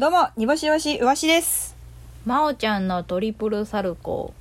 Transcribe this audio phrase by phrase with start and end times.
[0.00, 1.76] どうも、煮干しわし、うわしです。
[2.24, 4.32] 真央ちゃんのトリプルサルコ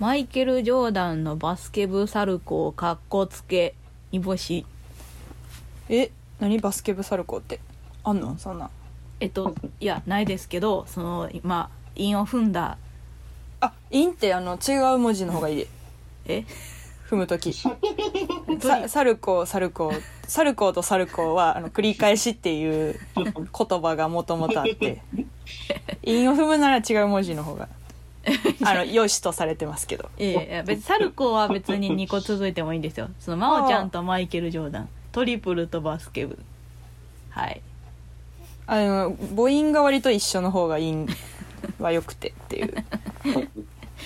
[0.00, 3.76] ーマイケル・ジョーダンのバスケ部サルコーかっこつけ
[4.10, 4.66] 煮干し
[5.88, 7.60] え、何バスケ部サルコーって？
[8.02, 8.36] あんの？
[8.38, 8.70] そんなん。
[9.20, 12.76] えっといやないですけどその今韻を踏んだ
[13.60, 15.68] あ、インってあの、違う文字の方がいいで。
[16.26, 16.44] え？
[17.08, 17.52] 踏むとき。
[18.60, 20.02] さサルコー、サルコー。
[20.26, 25.02] サルコーとサルコーは、あの、繰り返しっていう言葉がもともとあって。
[26.02, 27.68] 韻を踏むなら違う文字の方が。
[28.64, 30.08] あの、良しとされてますけど。
[30.18, 36.38] いやいや別にサルコーは別に2個続いてもいいんですよその真央ちゃんとマイケル・ジョーダントリプルとバスケ部
[37.30, 37.60] はい
[38.66, 41.06] あの、母音が割と一緒の方が韻
[41.78, 42.74] は良くてっていう。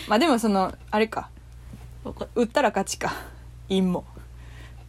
[0.08, 1.30] まあでもその、あれか。
[2.08, 3.12] ここ打ったら勝ちか。
[3.68, 4.04] 韻も。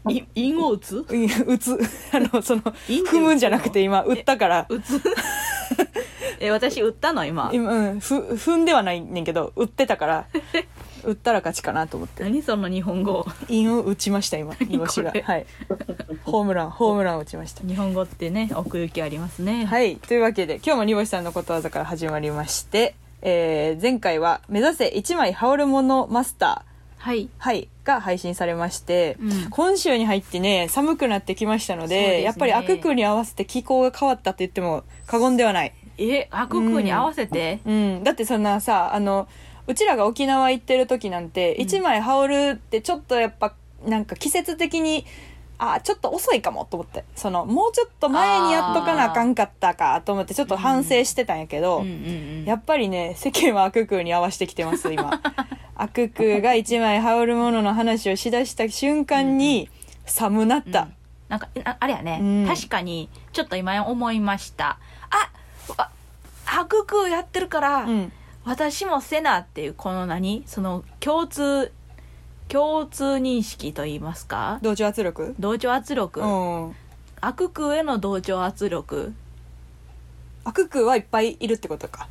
[0.07, 1.05] い韻を打つ？
[1.07, 1.77] うん打つ。
[2.13, 5.01] あの、その、踏むんじゃなくて今、打ったから、打つ？
[6.39, 7.25] え私打ったの？
[7.25, 10.25] 今今、うん、ふ踏んではないねんけど、打ってたから、
[11.03, 12.23] 打ったら勝ちかなと思って。
[12.23, 13.25] 何その日本語？
[13.49, 15.11] インを打ちました、今、煮干しが。
[15.21, 15.45] はい。
[16.23, 17.67] ホームラン、ホームランを打ちました。
[17.67, 19.97] 日本語ってね奥行きありますねはい。
[19.97, 26.68] というわけで、今日も煮干しさんのことわざから始まりまして、えー、前回は、目指せ1枚羽織るものマスター。
[26.99, 27.29] はい。
[27.37, 29.49] はい、が配信されまして、うん。
[29.49, 32.21] 今週に入ってね寒くなってきましたのでね。
[32.21, 39.27] やっぱり悪空に合わせて気候が変わったって言っても過言ではない、え悪空に合わせて、うん、だってそんなさあの
[39.65, 41.61] うちらが沖縄行ってる時なんて、うん。
[41.61, 43.55] 一枚羽織るってちょっとやっぱ
[43.85, 45.05] なんか季節的に
[45.57, 47.05] あちょっと遅いかもと思って。
[47.15, 51.95] そのもうちょっと前にやっとかなあかんかったかと思ってちょっと反省してたんやけど、うんうんう
[52.41, 52.45] ん。
[52.45, 55.21] やっぱりね、世間は悪空に合わせてきてます、今。
[55.81, 59.69] 悪空が一枚羽織るものの話をしだした瞬間に、
[60.05, 60.89] 寒なった。
[61.29, 62.47] なんかああれやね、うん。
[62.47, 64.79] 確かにちょっと今思いました。
[65.09, 65.31] あ
[65.77, 65.89] あ
[66.43, 68.11] 白空やってるから、うん。
[68.43, 70.43] 私もせなっていうこの何？
[70.47, 71.71] その共通
[72.47, 74.59] 共通認識と言いますか？
[74.63, 75.35] 同調圧力？
[75.39, 76.25] 同調圧力、う
[76.69, 76.75] ん。
[77.21, 79.13] 悪空への同調圧力。
[80.45, 82.07] 悪空はいっぱいいるってことか。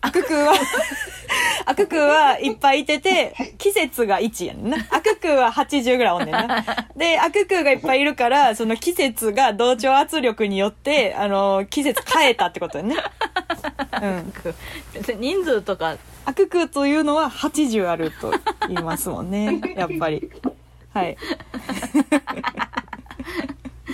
[0.00, 0.54] 悪空は、
[1.66, 4.76] 悪空はいっぱいいてて、季節が1やねんな。
[4.90, 6.64] 悪空は80ぐらいおんねんな。
[6.96, 12.96] で、悪空がいっぱいいるから、その季節が同調圧力によって、あの、季節変えたってことやね。
[14.02, 14.32] うん。
[15.18, 18.32] 人数とか悪空というのは80あると
[18.68, 19.60] 言いますもんね。
[19.76, 20.30] やっぱり。
[20.92, 21.16] はい。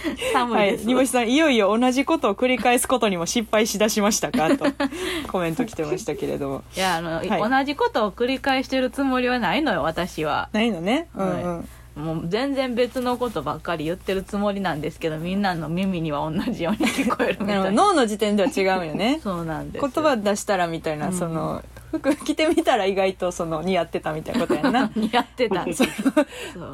[0.34, 4.56] はいです、煮干しさん、いよいよ同じことを繰り返すことにも失敗しだしましたか？
[4.56, 4.66] と
[5.30, 6.64] コメント来てましたけれども。
[6.76, 7.28] いやあの、はい。
[7.28, 10.48] 同じことを繰り返してるつもりはないのよ私は。
[10.52, 11.08] ないのね。
[11.14, 11.56] うんうん。
[11.58, 11.62] は
[11.96, 17.72] もう全然別のことばっかり言ってるつもりなんですけどみんなの耳には同じように聞こえるみたい。
[17.72, 19.20] 脳の時点では違うよね。
[19.24, 19.86] そうなんです。
[19.86, 21.12] 言葉出したらみたいな、うん。
[21.12, 24.90] その、服着てみたら意外とその似合ってたみたいなことやんな。
[24.94, 25.64] 似合ってた。
[25.64, 25.70] こ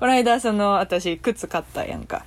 [0.07, 2.25] の間その私靴買ったやんか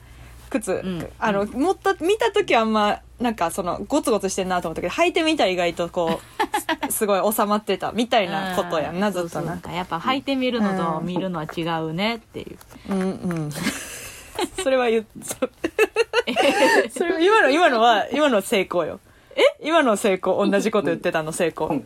[0.50, 1.08] 靴、ん。
[1.20, 6.20] あの持った見た時はあんまなんかそのゴツゴツしてんなと思ったけど履いてみたら意外とこ
[6.88, 9.14] う すごい収まってたみたいなことやんなうん。
[9.14, 9.54] ずっとな。
[9.54, 9.76] そうそう。
[9.76, 12.58] やっぱ履いてみるのと見るのは違うねってい
[12.90, 13.00] う、うん。
[13.00, 13.04] う
[13.48, 13.52] ん
[14.64, 15.36] それは言っそ
[16.98, 19.00] それは今の今のは今の成功よ。
[19.36, 19.42] え？
[19.62, 21.81] 今の成功同じこと言ってたの成功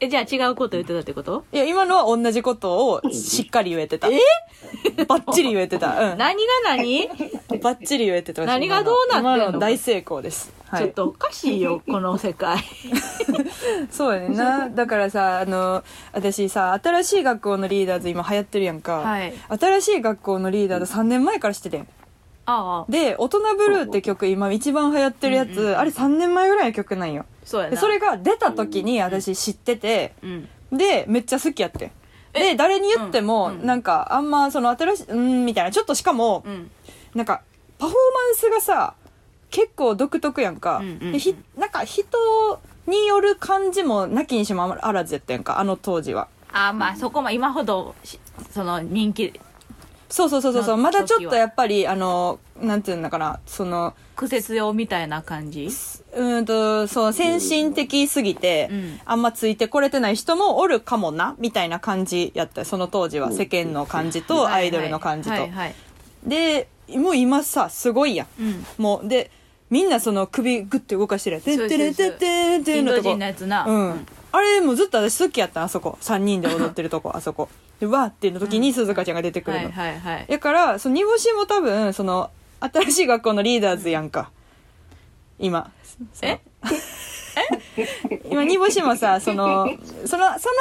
[0.00, 1.44] えじゃあ違うこと言ってたってこと？
[1.52, 4.08] いや今のは同じことをしっかり言えてた。
[4.08, 4.18] え？
[5.06, 6.12] バッチリ言えてた。
[6.12, 6.18] うん。
[6.18, 7.08] 何が何、
[7.60, 8.44] バッチリ言えてた。
[8.44, 9.58] 何がどうなってんの？
[9.58, 12.58] 大成功です、はい、ちょっとおかしいよ この世界。
[13.90, 14.68] そうやねんな。
[14.68, 15.82] だからさあの
[16.12, 19.32] 私さ新しい学校のリーダーズ今流行ってるやんか、はい。
[19.48, 21.88] 新しい学校のリーダーズ3年前からしててん
[22.50, 22.90] ああ。
[22.90, 25.78] で「大人ブルー」って曲今一番流行ってるやつ、うんうんうん。
[25.78, 27.26] あれ3年前ぐらいの曲なんよ。
[27.44, 27.72] そうやな。
[27.72, 30.48] でそれが出た時に私知っててうん。
[30.72, 31.90] でめっちゃ好きやってん。
[32.32, 33.66] で誰に言っても、うんうん。
[33.66, 35.70] なんかあんまその新しいうんみたいな。
[35.70, 36.70] ちょっとしかも、うん。
[37.14, 37.42] なんか
[37.78, 38.94] パフォーマンスがさ
[39.50, 41.12] 結構独特やんか、うんうんうん。
[41.12, 46.28] でひなんか人による感じもなきにしもあらずやったやんかあの当時は。
[46.50, 48.18] ああまあそこも今ほどし
[48.50, 49.38] その人気
[50.10, 50.62] そうそうそうそう。
[50.64, 53.40] そうのまだちょっとやっぱりあのなんていうのかな。
[53.46, 55.66] その苦節用みたいな感じ？
[55.66, 59.00] うーんとそう先進的すぎて、うん。
[59.04, 62.64] あんまついてこれてない人もおるかもなみたいな感じやった。
[62.64, 65.36] その当時は世間の感じとアイドルの感じと、
[66.24, 68.42] でもう今さすごいやん。
[68.42, 68.64] うん。
[68.78, 69.30] もうで
[69.70, 71.42] みんなその首グッて動かしてるやん。
[71.42, 77.48] てってれてってってインドのとこ人のやつな、うんあれもうずっと私好きやったんあそこ3人で踊ってるとこあそこ
[77.80, 80.26] でわーっていうの時に鈴鹿ちゃんが出てくるの、はいはいはい。
[80.28, 82.30] だからその煮干しも多分その
[82.60, 84.30] 新しい学校のリーダーズやんか。
[85.38, 85.70] 今。
[86.22, 86.40] え？
[88.30, 89.68] 今煮干しもさその
[90.04, 90.54] そのその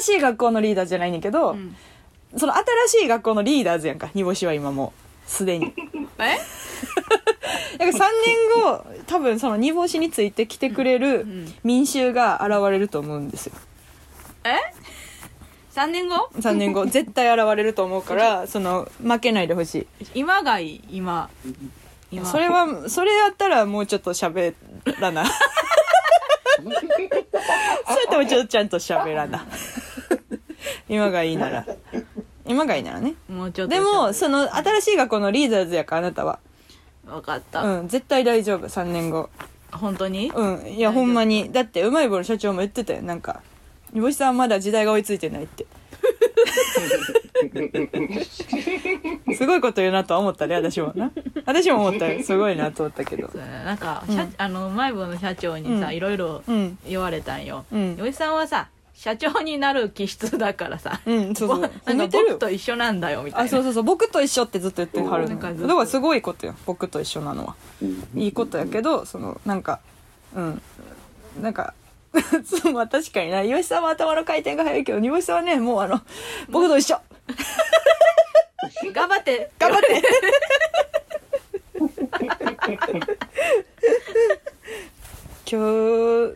[0.00, 1.76] 新しい学校のリーダーじゃないねんけど、うん。
[2.36, 4.10] その新しい学校のリーダーズやんか。
[4.14, 4.92] 煮干しは今も
[5.26, 5.30] う。
[5.30, 5.72] すでに。
[6.18, 6.38] え？
[7.78, 11.54] だから3年後多分その煮干しについて来てくれるん。
[11.62, 13.54] 民衆が現れると思うんですよ。
[13.54, 13.73] え
[15.74, 16.86] 3年後？3年後。
[16.90, 20.84] 絶対現れると思うからその負けないでほし今がいい？
[20.90, 21.28] 今。
[22.10, 22.26] い今。
[22.26, 24.54] それはそれやったらもうちょっと喋
[25.00, 25.24] らな。
[26.56, 26.78] それや
[27.20, 29.44] ったらちょっとちゃんと喋らな。
[30.88, 31.66] 今がいいなら。
[32.46, 33.14] 今がいいならね。
[33.28, 36.38] もうちょっとでもその新しい学校のリーダーズやからあなたは。
[37.04, 38.68] 分かった、うん絶対大丈夫。
[38.68, 39.28] 3年後。
[39.72, 40.30] 本当に？
[40.32, 40.66] うん。
[40.68, 41.50] いやほんまに。
[41.52, 43.02] だってうまい棒の社長も言ってたよ。
[43.02, 43.42] なんか
[43.94, 45.66] 煮干しさんはまだ時代が追いついてないって。
[49.34, 51.10] すごいこと言うなとは思ったね私もな。
[51.46, 52.22] 私も思ったよ。
[52.22, 53.28] すごいなと思ったけど。
[53.30, 54.16] そうやななんか、うん。
[54.16, 55.94] 社あのうまい棒の社長にさ、うん。
[55.94, 56.78] いろいろうん。
[56.86, 57.64] 言われたんよ。
[57.72, 57.96] うん。
[57.96, 61.70] よしさんはさ社長になる気質だからさ、 うんそうそう。
[61.96, 63.46] 僕と一緒なんだよみたいな。
[63.46, 63.82] あそうそうそう。
[63.84, 65.40] 僕と一緒ってずっと言ってはるの。
[65.40, 66.54] だからすごいことよ。
[66.66, 67.54] 僕と一緒なのは。
[68.16, 69.80] いいことやけどそのなんか
[70.34, 70.62] うん。
[71.40, 71.74] なんか
[72.72, 73.42] まあ確かにな。
[73.42, 76.00] 吉さんは頭の回転が速いけど煮干しさんはねもうあの
[76.48, 77.00] 僕と一緒。
[78.92, 79.50] 頑張って。
[79.58, 80.02] 頑張って。
[85.50, 85.60] 今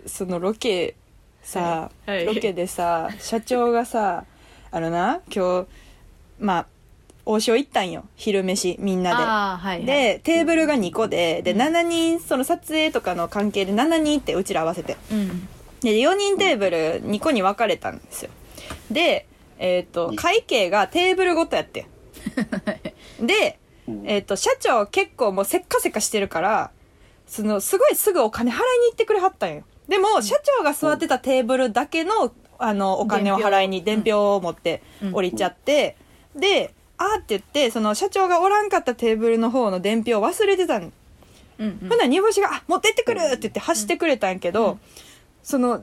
[0.05, 0.95] 日そのロケ
[1.43, 2.27] さ、はい。
[2.27, 4.25] ロケでさ社長がさ
[4.71, 5.69] あのな今日
[6.41, 6.67] まあ
[7.25, 8.05] 王将行ったんよ。
[8.17, 9.17] 昼飯みんなで。
[9.17, 14.97] はい、はい、でテーブルが2個でで7人その撮影とかの関係で7人ってうちら合わせて。
[15.13, 15.49] うん
[15.81, 18.31] で4人テーブル2個に分かれたんですよ。
[18.91, 19.27] で
[19.59, 21.87] えっ、と会計がテーブルごとやってん。
[23.27, 23.59] で、
[24.05, 26.71] えっと社長結構もうせっかせかしてるから
[27.27, 29.63] そのすごいすぐお金払いに行ってくれはったんよ。
[29.89, 35.15] でも社長が座ってたテーブルだけのあのお金を払いに伝票を持ってうん。
[35.15, 35.97] 降りちゃって、
[36.35, 40.93] であーって言ってその社長がおらんかったテーブルの方の伝票を忘れてたん。
[41.59, 41.79] うんうん。
[41.81, 44.79] ほんなら煮干しが「あ持ってってくる!」って言って走ってくれたんやけど、
[45.43, 45.81] その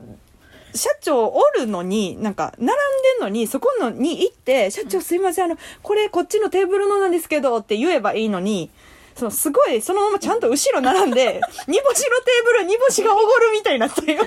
[0.74, 2.74] 社長おるのになんか並んで
[3.20, 8.70] んのにそこのに行って「社長すいませんあのこれこっちのテーブルのなんですけど」って言えばいいのに。
[9.16, 14.22] そのすごいそのままちゃんと後ろ並んで 煮干しのテーブル煮干しがおごるみたいになったよ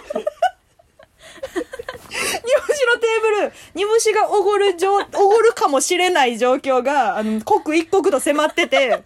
[2.09, 4.99] 煮干しのテーブル煮干しがおごる状お
[5.29, 9.03] ごるかもしれない状況があの刻一刻と迫ってて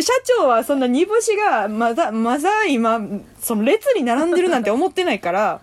[0.00, 3.00] 社長はそんな煮干しがまだまだ今
[3.40, 5.60] その列に並んでるなんて思ってないから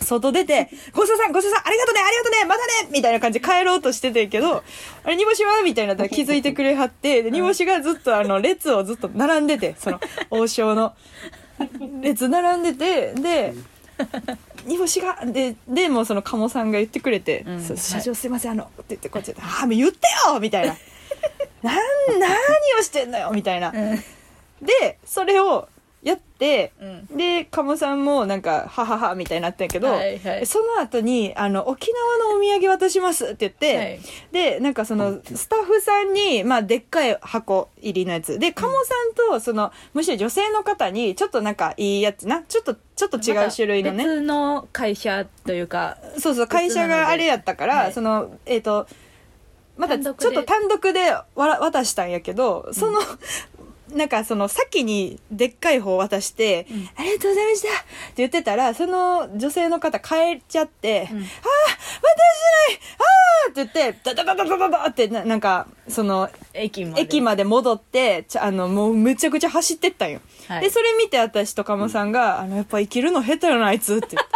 [0.00, 4.62] 外出て「ごちそうさんごちそうさんありがとねありがとねまたね!」みたいな感じで帰ろうとしててんけど
[5.04, 10.00] 「あれ煮干しは?」みたいなったら気づいてくれはってで煮干しがずっとあの列をずっと並んでてその
[10.30, 10.94] 王将の
[12.02, 13.54] 列並んでてで
[14.66, 19.98] 煮干しがででもうその鴨さんが言ってくれて「うんそう社長すいませんあの」って言ってこっちで「ああもう言って
[20.32, 20.76] よ!」みたいな
[21.62, 21.76] 「なん
[22.20, 22.32] 何
[22.78, 23.72] をしてんのよ!」みたいな。
[24.62, 25.68] でそれを
[26.04, 27.16] やって、うん。
[27.16, 30.46] で鴨さんもなんか「ははは」みたいになったんやけど、はいはい。
[30.46, 34.00] その後にあの「沖縄のお土産渡します」って言って、はい。
[34.30, 38.38] でなんかそのスタッフさんに、まあ、でっかい箱入りのやつ。
[38.38, 42.42] で鴨さんとそのむしろ女性の方にちょっとなんかいいやつな。
[42.42, 44.04] ちょっとちょっと違う種類のね。
[44.04, 45.96] 別の会社というか。
[46.18, 48.86] そうそう会社があれやったから、はいそのえっ、と
[49.76, 53.00] またちょっ単独でと単独でわら渡したんやけどその、
[53.94, 56.88] なんかその先にでっかい方渡して、うん。
[56.96, 57.86] ありがとうございましたって
[58.16, 61.18] 言ってたらその女性の方帰っちゃって、うん。
[61.18, 61.44] ああ渡して
[62.68, 63.02] ないあ
[63.46, 67.02] あって言ってダダダダダダダってななんかその駅まで。
[67.02, 70.62] 駅まで戻ってちゃあのもうめちゃくちゃ走ってったんよ、はい。
[70.62, 74.34] でそれ見て私と鴨さんが「あのやっぱ生きるの下手よなあいつ」って言って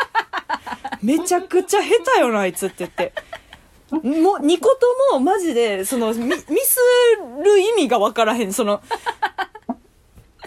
[1.03, 3.13] 「めちゃくちゃ下手よなあいつ」って言って。
[3.91, 4.03] もう
[4.45, 6.79] 2個ともマジでそのミミス
[7.43, 8.53] る意味が分からへん。
[8.53, 8.83] その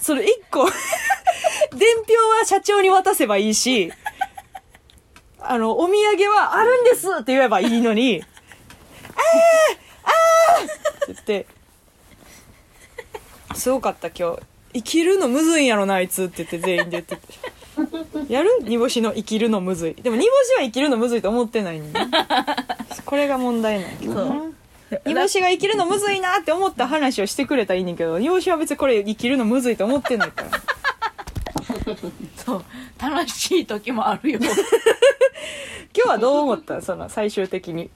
[0.02, 0.66] それ1個。
[0.66, 3.92] 伝票は社長に渡せばいいし
[5.40, 8.22] あのお土産はあるんですって言えばいいのに
[9.16, 9.22] 「ああ
[10.04, 10.12] あ
[10.60, 11.48] あ!」って言って
[13.56, 14.42] すごかった今日。
[14.74, 17.18] 生きるのむずいんやろなあいつって言って全員で言って
[18.30, 18.50] やる？
[18.62, 19.96] 煮干しの生きるのむずい。
[19.96, 22.08] でも煮干しは生きるのむずいと思ってないんだ
[23.06, 24.52] これが問題なんやけどな
[25.06, 30.50] 煮干しが生きるのむずいなって思った話をしてくれたらいいねんけど煮干しは別にこれ生きるのむずいと思ってないから
[32.36, 32.64] そう。
[33.00, 34.40] 楽しい時もあるよ。
[35.96, 36.82] 今日はどう思った？
[36.82, 37.90] その最終的に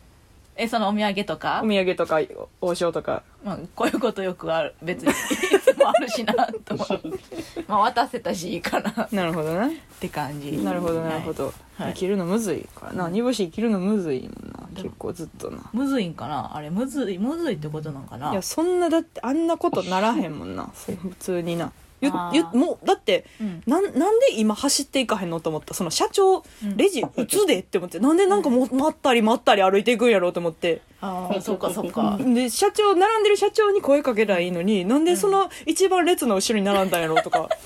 [0.58, 1.62] えそのお土産とか？
[1.64, 2.20] お土産とか
[2.62, 3.24] 王将とか。
[3.44, 5.12] まあ、こういうことよくある別に。
[5.12, 5.14] い
[5.60, 6.34] つもあるしな
[6.64, 7.10] と思って。
[7.68, 8.90] まあ渡せたしいいかな。
[9.04, 9.70] っなるほどな
[10.00, 10.54] て感じ。
[10.64, 11.94] なるほどなるほど、はい。
[11.94, 13.10] 生きるのむずいからな。
[13.10, 14.82] 煮干し生きるのむずいもんな。
[14.82, 15.60] 結構ずっとな。
[15.74, 16.56] むずいんかな？
[16.56, 18.32] あれむずいむずいってことなんかな？
[18.32, 20.70] いやそんなだってあんなことならへんもんな。
[20.74, 21.72] そう普通にな
[22.02, 23.64] ゆゆもうだってうん。
[23.66, 25.74] なんなんで今走っていかへんのと思った？
[25.74, 26.78] その社長うん。
[26.78, 28.00] レジ打つでって思って。
[28.00, 30.82] なんでなんかもう待ったり待ったり歩いていくんやろうと思って。
[31.02, 32.18] ああそっかそっか。
[32.20, 37.50] で社長並んでる社長に声かけたらいいのになんでその一番列の後ろに並んだんやろうとか。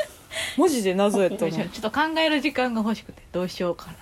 [0.57, 3.93] マジで謎やったもんちょっと考える時間が欲しくてどうしようかな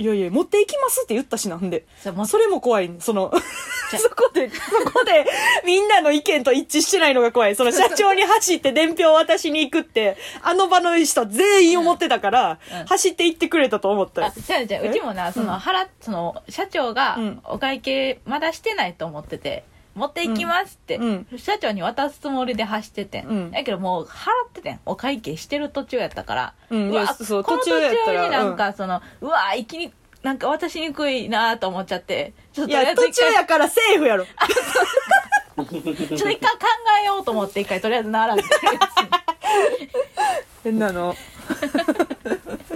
[0.00, 1.84] いやいや持っていきますって言ったしなんで。
[1.98, 2.90] それもそれも怖い。
[3.00, 3.30] その
[3.90, 5.26] そこでそこで
[5.66, 7.54] みんなの意見と一致してないのが怖い。
[7.54, 12.86] その社長に走って伝票を渡しに行くってあの場の人全員思ってたから、うん。
[12.86, 14.26] 走って行ってくれたと思ったよ。
[14.28, 15.60] あじゃあじゃあうちもなその、うん。
[16.00, 17.40] その社長がうん。
[17.44, 21.26] お会計まだしてないと思ってて持っていきますって、うん。
[21.36, 23.50] 社長に渡すつもりで走っててん、うん。
[23.50, 24.80] だけどもう払っててん。
[24.86, 26.92] お会計してる途中やったから、うん。
[26.92, 29.92] いわやそうこの途途中やったら中になんかその、うわ生きに
[30.22, 32.32] なんか渡しにくいなと思っちゃって。
[32.52, 34.24] ちょっいととりあや途中えず一回やからセーフやろ。
[34.24, 36.38] ちょっと一回考
[37.02, 38.42] えようと思って一回とりあえず並んで
[40.62, 41.14] 変なの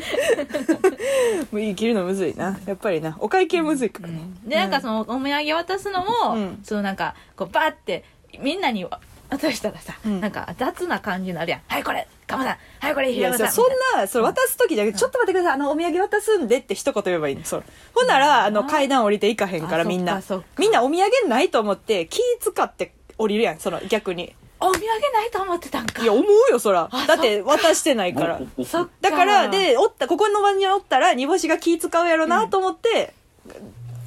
[1.51, 2.59] もう生きるのむずいな。
[2.67, 3.17] やっぱりな。
[3.19, 4.09] お会計むずいから、
[4.45, 6.61] でなんかそのお土産渡すのも、うん。
[6.63, 8.05] そのなんかこうバーって
[8.41, 8.85] みんなに
[9.31, 10.21] 渡したらさ、うん。
[10.21, 15.53] なんか雑な感じになるやん「はいこれカモさんはいこれ平山さん」そそんなそれ渡す時だけど、ちょっと待ってください。
[15.55, 17.63] あのお土産渡すんでって一言言えばいいねそれ
[17.95, 20.23] ほんならあの階段降りていかへんからあみんな。
[20.59, 24.35] みんなお土産ないと思って気使って降りるやんその逆に
[24.69, 26.03] お土産ないと思ってたんか。
[26.03, 26.89] いや思うよそら。
[26.91, 28.41] あだって渡してないから。
[28.65, 28.91] そっか。
[29.01, 33.15] だからでおったここの場におったら煮干しが気使うやろなと思って、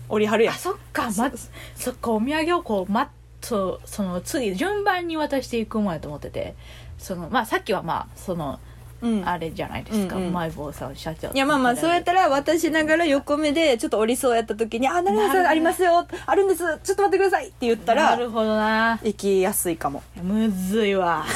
[0.09, 0.55] 降りはるやん。
[0.55, 1.11] あそっか。
[1.17, 1.31] ま
[1.75, 3.09] そっかお土産をこうま
[3.41, 6.55] そうその次順番に渡していくもんやと思ってて。
[6.97, 8.59] そのまあさっきはまあその
[9.01, 9.27] うん。
[9.27, 10.27] あれじゃないですか、うんうん。
[10.29, 16.63] うまい棒さん社長いやまあまあそうやったら渡しながら横目でちょっと降りそうやった時に「あなるほどどありますよあるんです。
[16.83, 18.99] ちょっと待ってください」って言ったらなるほどな。
[19.03, 20.03] 行きやすいかも。
[20.21, 21.25] むずいわ。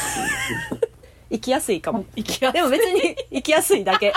[1.29, 2.03] 行きやすいかも。
[2.15, 2.59] 行きやすい。
[2.59, 4.13] でも別に行きやすいだけ。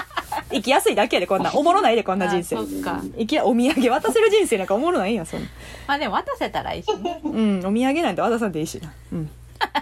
[0.50, 2.56] 行きやすいだけでこんなおもろないでこんな人生。
[2.56, 3.00] あそっか。
[3.16, 5.46] 行きやお土産渡せる人生なんかおもろないんやそんな。
[5.86, 7.20] まあでも渡せたらいいしね。
[7.22, 8.92] うんお土産なんて渡さんでいいしな。
[9.12, 9.30] うん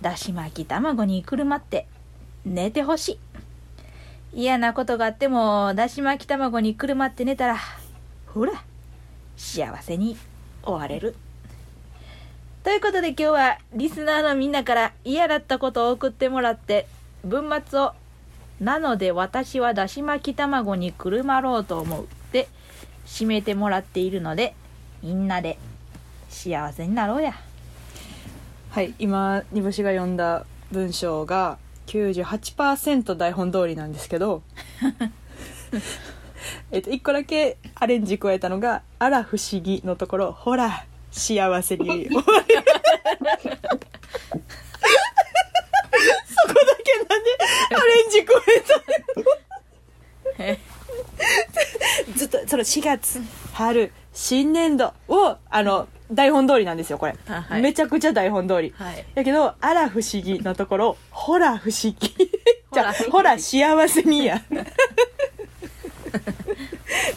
[0.00, 1.88] だし巻き卵にくるまって
[2.44, 3.18] 寝てほし
[4.32, 4.38] い。
[4.38, 7.58] 嫌なことがあってもだし巻き卵にくるまって寝たら
[8.28, 8.52] ほら
[9.36, 10.16] 幸せに
[10.62, 11.16] 終われる。
[12.62, 16.86] ということで今日はリスナーのみんなから嫌だったことを送ってもらって
[17.24, 17.94] 文末を
[18.60, 22.48] 「なので私はだし巻き卵にくるまろうと思う」で
[23.06, 24.54] 締めてもらっているので
[25.02, 25.58] みんなで
[26.28, 27.32] 幸せになろうや。
[28.70, 34.42] はい今煮干しが読んだ文章が98%台本通りなんですけど
[36.70, 42.06] えっと1個だけアレンジ加えたのが「あら不思議」のところ「ほら幸せに。
[42.08, 42.24] 終わる」
[46.26, 47.30] そこだけなんで
[47.74, 48.32] アレンジ加
[50.38, 50.58] ええ？
[52.12, 53.20] たずっとその4月
[53.52, 57.62] 春新年度をあの台本通りなんですよこれ、あはい。
[57.62, 58.74] めちゃくちゃ台本通り。
[58.76, 59.06] はい。
[59.14, 62.28] だけど、あら不思議のところ、ほら不思議。
[62.72, 64.42] じゃあ、ほほら幸せにや。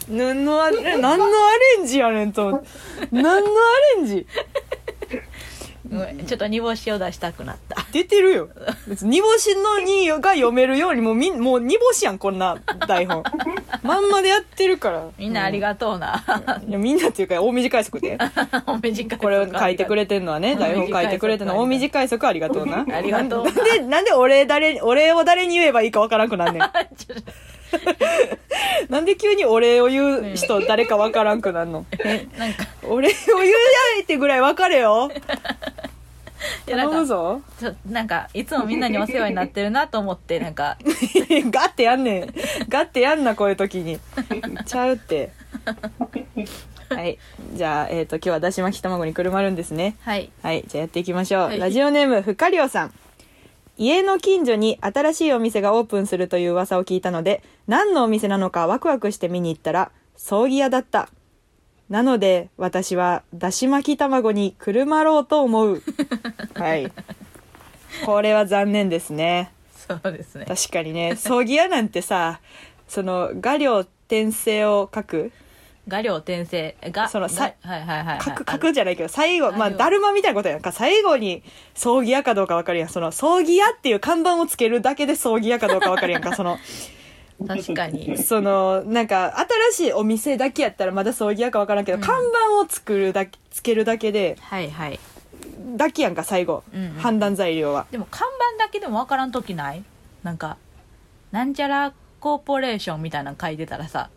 [0.10, 1.30] 何のあれ、何のア
[1.78, 2.64] レンジやねんと。
[3.12, 3.34] 何のア
[3.98, 4.28] レンジ？
[6.26, 8.50] ちょっと煮干しを出したくなった出てるよ。
[8.88, 13.24] 別に煮干しの2が読めるように、もうみん、もう煮干しやん、こんな台本。
[13.84, 15.08] まんまでやってるから。
[15.20, 16.24] みんなありがとうな、
[16.68, 18.18] いや、みんなっていうか、大短い速で。
[18.66, 22.86] お短いこれを書いてくれてんのはね、台本書いてくれてんのは大短い速ありがとうな。
[22.92, 26.64] ありがとうなんで、なんで俺誰、俺を誰に言えばいいかわからんくなんねん。
[28.90, 31.86] なんで急にお礼を言う人誰かわからんくなるの？
[32.38, 32.66] なんか。
[32.84, 33.54] お礼を言うや
[34.02, 35.10] ってぐらい分かれよ。
[35.10, 35.22] 頼
[36.68, 37.42] いやなんかむぞ。
[37.60, 40.78] ちょなんかいつもみんなにお世話になってるなと思ってなんか。
[41.50, 42.34] ガッてやんねん。
[42.68, 44.00] ガッてやんなこういう時に。
[44.66, 45.32] ちゃうって。
[46.90, 47.18] はい。
[47.54, 49.96] じゃあ、えっと今日はだし巻き卵にくるまるんですね。
[50.02, 50.30] はい。
[50.42, 50.64] はい。
[50.68, 51.60] じゃあやっていきましょう、はい。
[51.60, 52.94] ラジオネームふかりょうさん
[53.78, 61.10] 家の近所に新しいお店がオープンするという噂を聞いたので何のお店なのかワクワクして見に行ったら葬儀屋だった。
[61.90, 65.84] なので私はだし巻き卵にくるまろうと思う。
[66.56, 66.92] はい。
[68.06, 69.52] これは残念ですね。
[69.76, 70.46] そうですね。
[70.46, 71.16] 確かにね。
[71.16, 72.40] 葬儀屋なんてさ
[72.88, 75.32] その画量転生を書く
[75.88, 76.76] 画量転生。
[76.84, 78.22] がそのさはいはいはいはい。
[78.22, 80.72] 書くあ書くじゃないけど最後まあだるまみたいなことやんか。
[80.72, 81.44] 最後に
[81.76, 82.90] 葬儀屋かどうか分かるやん。
[82.90, 86.36] その葬儀屋っていう看板をつけるだけで葬儀屋かどうか分かるやんか。
[86.36, 86.58] その
[87.48, 88.18] 確かに。
[88.18, 89.38] そのなんか
[89.74, 92.04] 新しいお店だけやったらまだ葬儀屋か分からんけど、うん。
[92.04, 95.00] 看板を作るだけつけるだけではいはい。
[95.76, 96.92] だけやんか最後、うんうん。
[96.94, 97.88] 判断材料は。
[97.92, 99.84] でも看板だけでも分からん時ない？
[100.24, 100.58] なんか
[101.32, 104.10] なんちゃらコーポレーションみたいなの書いてたらさ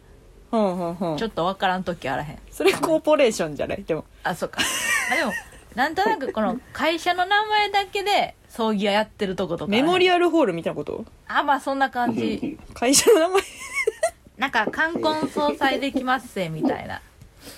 [0.50, 1.18] ほんほんほん。
[1.18, 2.38] ちょっと分からん時あらへん。
[2.50, 3.84] それコーポレーションじゃない？
[3.84, 4.04] でも。
[4.22, 4.60] あそっか。
[5.12, 5.32] あでも
[5.74, 9.70] なんとなくこの会社の名前だけで葬儀屋やってるとことか。
[9.70, 11.04] メモリアアルホールみたいなこと？
[11.28, 12.58] あまあそんな感じ。
[12.74, 13.42] 会社の名前。
[14.38, 17.00] なんか冠婚葬祭できますせみたいな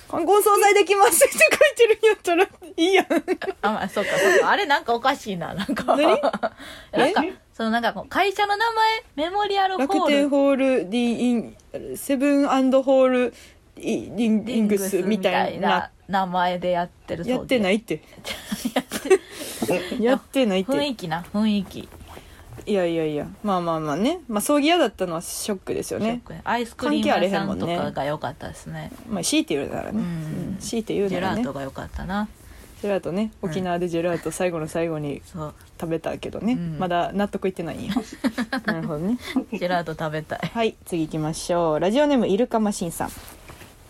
[0.07, 1.39] 冠婚葬祭できますって書い
[1.75, 3.05] てるんやったらいいやん。
[3.61, 4.49] あまあそっかそっか。
[4.49, 5.95] あれなんかおかしいななんか。
[5.95, 6.19] 何？
[6.91, 7.23] なんか
[7.53, 11.55] そのなんか会社の名前メモリアルホ楽ール天ホールディイン
[11.97, 13.33] セブンホール
[13.75, 18.01] ディディンディングスみたいな名前でやってるやってないいって。
[19.99, 20.71] やってないって。
[20.79, 21.89] 雰囲気な雰囲気
[22.69, 24.21] いやいやいやまあまあまあね。
[24.27, 26.21] まあ葬儀屋だったのはショックですよね。
[26.43, 28.91] アイスクリーム屋さんとかが良かったですね。
[29.09, 30.03] まあ強いて言うならね、うん。
[30.03, 30.05] う
[30.51, 30.57] ん。
[30.59, 32.29] 強いて言うジェラならねートが良かったな。
[32.81, 33.31] ジェラートね。
[33.41, 36.77] 沖縄でジェラート最後の最後に食べたけどね、うん。
[36.77, 37.77] まだ納得いってない
[38.65, 39.17] なるほどね。
[39.51, 40.39] ジェラート食べたい。
[40.53, 41.79] はい次行きましょう。
[41.79, 43.09] ラジオネームイルカマシンさん。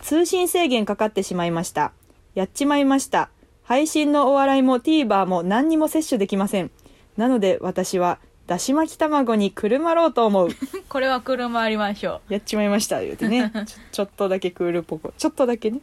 [0.00, 1.92] 通信制限かかってしまいました。
[2.34, 3.28] やっちまいました。
[3.62, 6.70] 配信のお笑いも TVer も何にも摂取できません。
[7.16, 8.18] なので私は
[8.50, 10.48] だし巻き卵にくるまろうと思う。
[10.90, 12.32] これは車ありましょう。
[12.32, 13.52] やっちまいました言うてね。
[13.54, 15.14] ちょ ちょっとだけクールポコ。
[15.16, 15.78] ちょっとだけね。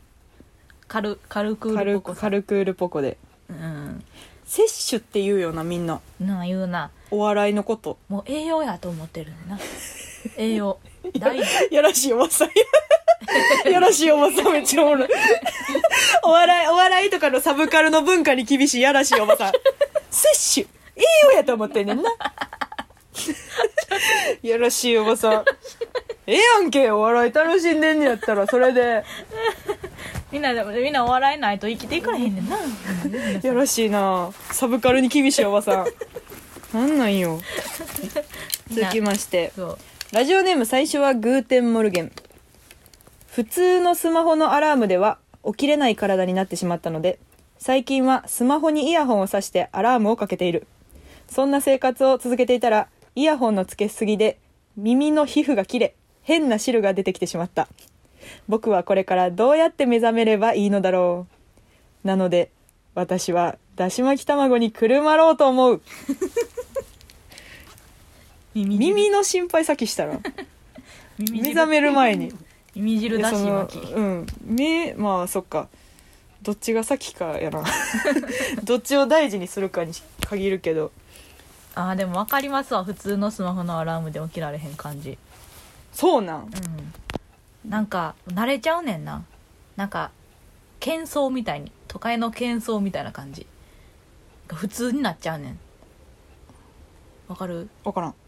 [0.89, 2.19] カルカル軽くポコさ。
[2.19, 3.15] 軽クールポコで。
[3.49, 4.03] うん。
[4.43, 6.01] 摂取って言うよなみんな。
[6.19, 6.91] なあ言うな。
[7.09, 7.97] お笑いのこと。
[8.09, 9.59] もう栄養やと思ってるねんな。
[10.35, 10.77] 栄養。
[11.17, 11.73] 大事。
[11.73, 12.43] やらしいおばさ。
[12.47, 12.49] ん
[13.65, 15.09] ややらしいおばさんめっちゃおもろい。
[16.21, 19.51] お笑いお笑いとかのサブカルの文化に厳しいやらしいおばさ。
[19.51, 19.53] ん
[20.11, 22.11] 摂取栄養やと思ってんねんな。
[24.41, 25.45] やらしいおばさん
[26.27, 29.03] ええやんけお笑い楽しんでんねやったらそれで。
[30.31, 32.57] みんなでもみんなお笑いないと生きていかれへんねんな。
[33.41, 34.31] やらしいな。
[34.51, 35.85] サブカルに厳しいおばさん。
[36.73, 37.39] なんなんよ。
[38.69, 39.53] 続きまして。
[40.11, 42.11] ラジオネーム最初はグーテンモルゲン。
[43.31, 47.19] 普通のスマホのアラームでは起きれない体になってしまったので
[47.59, 50.65] 最近はスマホにイヤホンを挿してアラームをかけている
[51.29, 54.39] そんな生活を続けていたらイヤホンのつけすぎで
[54.75, 57.67] 耳の皮膚が切れ変な汁が出てきてしまった。
[58.47, 61.27] 僕はこれからどうやって目覚めればいいのだろ
[62.03, 62.07] う。
[62.07, 62.51] なので
[62.95, 65.81] 私はだし巻き卵にくるまろうと思う。
[68.53, 70.19] 耳耳の心配先したら
[71.17, 72.33] 耳目覚める前に。
[72.75, 73.93] 耳汁だし巻き。
[73.93, 74.27] うん。
[74.43, 75.69] 目まあそっか。
[76.41, 77.63] どっちが先かやな。
[78.63, 80.91] どっちを大事にするかに限るけど
[81.79, 82.83] あーでも分かりますわ。
[82.83, 85.15] 普通のスマホのアラームで起きられへん感じ。
[85.93, 86.45] そうなん。
[86.45, 86.49] うん。
[87.69, 89.23] なんか慣れちゃうねんな。
[89.75, 90.09] なんか
[90.79, 91.71] 喧騒みたいに。
[91.87, 93.45] 都会の喧騒みたいな感じ。
[94.47, 95.59] が普通になっちゃうねん。
[97.27, 97.69] わかる？
[97.83, 98.15] 分からん。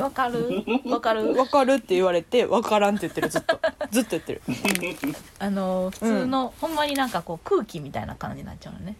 [0.00, 0.64] わかる？
[0.86, 1.34] わかる？
[1.34, 3.28] 分かるって言われて分からんって言ってる。
[3.28, 3.60] ずっと。
[3.90, 4.40] ずっと言ってる。
[5.38, 8.96] あの普通の、ほんまになんかこう空気みたいな感じになっちゃうのね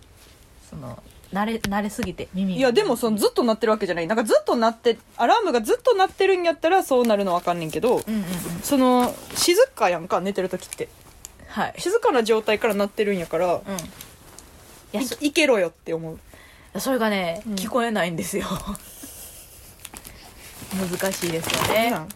[0.69, 1.03] その
[1.33, 2.59] 慣れ慣れすぎて耳が。
[2.59, 4.07] いやでもそのずっと鳴ってるわけじゃない。
[4.07, 8.27] なんかずっと鳴ってアラームがずっと鳴ってるんやったらそうなるの分かんねんけどうんうんうん。
[8.63, 10.89] その静かやんか寝てる時って。
[11.49, 11.75] はい。
[11.79, 13.61] 静かな状態から鳴ってるんやからうん。
[13.61, 13.63] い
[14.93, 15.29] やそい。
[15.29, 16.19] いけろよって思う。
[16.81, 17.55] それがね、うん。
[17.55, 18.47] 聞こえないんですよ。
[20.77, 21.91] 難しいですよね。
[21.91, 22.09] なん？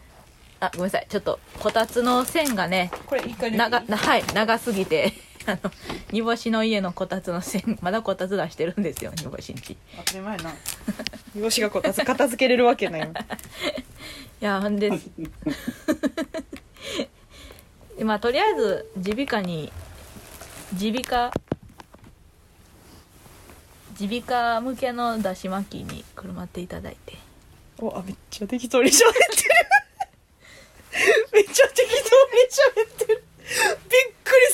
[0.60, 1.06] あごめんなさい。
[1.08, 5.14] ちょっとこたつの線がねこれ一回長なはい長すぎて
[5.46, 5.70] あの
[6.12, 10.54] 煮干しの家のこたつの線まだこたつ出してるんですよ煮干しんちい当たり前やな。
[11.34, 13.08] 煮干しがこたつ片付けれるわけな いよ
[14.40, 14.90] やほんで
[18.02, 19.72] まあとりあえず耳鼻科に
[20.72, 21.40] 耳鼻科
[24.00, 27.18] 耳鼻科向けのだし巻きにくるまっていただいて。
[27.78, 29.50] おあめっちゃ適当に喋ってる。
[31.32, 33.24] めっちゃ適当に喋ってる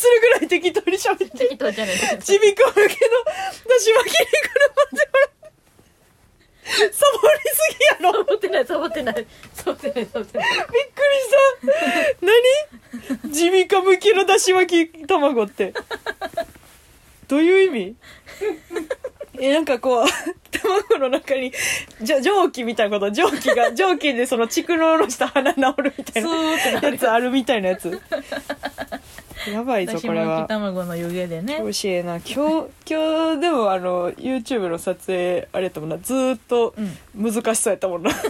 [0.06, 1.30] するぐらい適当に喋ってる。
[1.30, 5.46] 適当じゃないちびか向けのだし巻きに車でもらって。
[6.66, 7.00] サボりす
[8.00, 8.18] ぎやろ。
[8.18, 9.26] サボってないサボってない。
[9.54, 10.48] サボってないサボってない。
[10.50, 10.80] びっくり
[11.22, 11.30] し
[12.20, 13.22] た。
[13.22, 13.32] 何？
[13.32, 15.74] 地味か向きのだし巻き卵って。
[17.28, 17.96] どういう意味？
[19.38, 20.06] えなんかこう
[20.50, 21.52] 卵の中に
[22.00, 23.12] じょ蒸気みたいなこと。
[23.12, 26.30] 蒸気が 蒸気でその蓄能のした鼻治るみたいな
[26.90, 28.00] やつあるみたいなやつ
[29.52, 30.46] やばいぞこれは。
[30.46, 31.58] 卵の湯気でね。
[31.60, 32.16] 美味しいな。
[32.16, 35.98] 今日今日でもあの YouTube の撮影あれやったもんな。
[35.98, 37.32] ずーっとうん。
[37.32, 38.10] 難しそうやったもんな。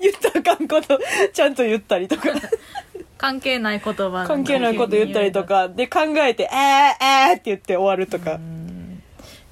[0.00, 0.98] 言ったらあかんこと
[1.32, 2.22] ちゃんと言ったりとか。
[3.18, 5.68] 関係ない言葉関係ないこと言ったりとか。
[5.68, 8.34] で考えて「えー、えー」って言って終わるとか。
[8.34, 8.59] うん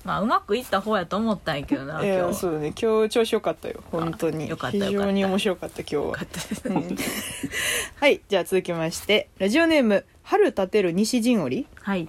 [0.08, 2.72] まあうまくいった方やと思ったんやけどないや今日そうだね。
[2.80, 3.82] 今日調子よかったよ。
[3.92, 4.48] 本当に。
[4.48, 4.98] よかったよかった。
[5.02, 6.02] 非常に面白かった今日は。
[6.04, 6.34] よかった。
[6.34, 6.96] ですうん。
[8.00, 11.66] はいじゃあ続きましてラジオネーム春立てる西陣織。
[11.82, 12.08] はい。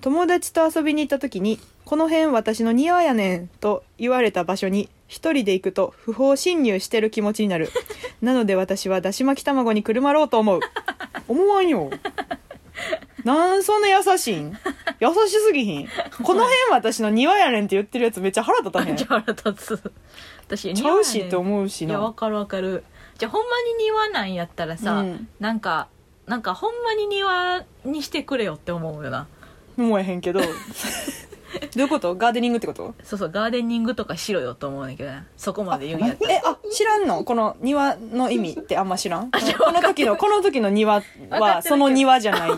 [0.00, 7.68] 友達と遊びに行った時に「この辺私の庭やねん」と言われた場所に一人で行くと不法侵入してる気持ちになる。
[8.22, 10.60] なので私はだし巻き卵にくるまろうと思う。
[11.28, 11.90] 思わんよ
[13.28, 14.56] なんそんな優しいん？
[15.00, 15.88] 優しすぎひん？
[16.22, 18.96] この辺私の庭やねんって言ってるやつめっちゃ腹立たへん？
[18.96, 19.92] じちゃあ腹立つ。
[20.46, 21.90] 私ゃうしって思うしな。
[21.90, 22.84] いやわかるわかる。
[23.18, 25.28] じゃあほんまに庭なんやったらさ、うん。
[25.40, 25.88] なんか
[26.26, 29.26] なんかほんまに庭にしてくれよって思うよな。
[29.76, 30.40] 思えへんけど。
[31.74, 32.14] どういうこと？
[32.14, 32.94] ガーデニングってこと？
[33.02, 36.32] そうそうガーデニングとかしろよと思うんだけどなそこまで言うんやったら。
[36.34, 37.24] えあ知らんの？
[37.24, 39.30] この庭の意味ってあんま知らん？
[39.30, 39.38] こ
[39.72, 42.50] の時のこの時の庭はその庭じゃない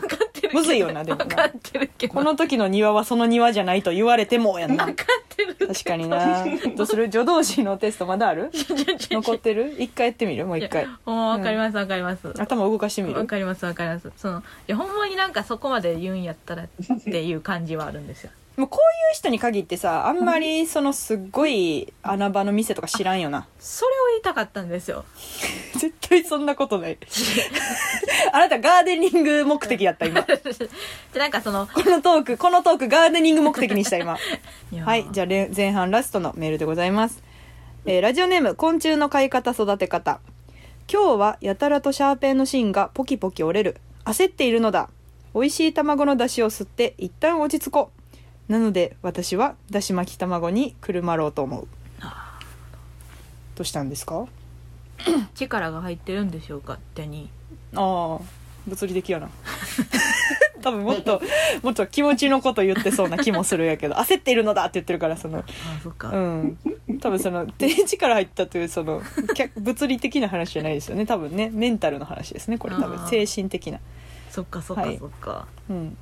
[0.55, 1.25] むずいよなでもな。
[1.27, 2.15] 分かってるけど。
[2.15, 4.87] この時の庭はその庭じゃないと言われてもやんな。
[4.87, 5.73] 分かってるけど。
[5.73, 6.45] 確かにな。
[6.77, 7.07] どうする？
[7.11, 8.51] 助動詞のテストまだある？
[9.11, 9.75] 残ってる？
[9.79, 10.47] 一回やってみる？
[10.47, 10.87] もう一回。
[11.05, 12.33] ほんま分かります分かります。
[12.41, 13.19] 頭動かしてみる？
[13.19, 14.11] わかりますわかります。
[14.17, 16.67] そのいやほんまになんかそこまで言うんやったらっ
[17.05, 23.49] ていう感じはあるんですよもうこういう人に限ってさあんまりそのすっごい穴場の店とか知らんよな。
[23.59, 25.07] それを言いたかったんですよ。
[25.81, 26.99] 絶対そんなことない。
[28.33, 30.23] あなたガーデニング目的やった今。
[30.23, 30.29] こ
[31.14, 34.18] でなんかそののトークこのトークガーデニング目的にした今。
[34.70, 37.23] いはいじゃあれ前半ラストのメールでございます、
[37.87, 40.20] えーラジオネーム昆虫の飼い方育て方。
[40.92, 43.81] 今日はやたらとシャーペンの芯がポキポキ折れる。
[44.05, 44.90] 焦っているのだ。
[45.35, 48.00] 美味しい卵の出汁を吸って一旦落ち着こう
[48.51, 51.69] なので私はだし巻き卵にくるまろうと思う。
[53.55, 54.27] どうしたんですか？
[55.37, 57.31] 力が入ってるんでしょうか手に。
[57.77, 58.25] ああ
[58.67, 59.29] 物理的やな。
[60.63, 61.23] 多分もっと
[61.63, 65.45] もっと気持ちのこと言ってそうな気もするやけど焦っているのだって言ってるからそのあ
[65.83, 66.59] そっか、うん。
[67.01, 69.01] 多分その手に力入ったというその
[69.35, 71.07] 客物理的な話じゃないですよね。
[71.07, 71.51] 多分ね。
[71.53, 72.75] メンタルの話ですねこれ。
[72.75, 73.79] 多分精神的な。
[74.29, 74.99] そっかそっかはい。
[74.99, 75.97] そっか、うん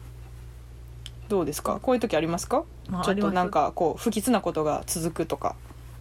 [1.28, 1.78] どうですか？
[1.82, 2.64] こういう時ありますか？
[2.88, 5.54] まあちょっとなんあかこう不吉なことが続くとか。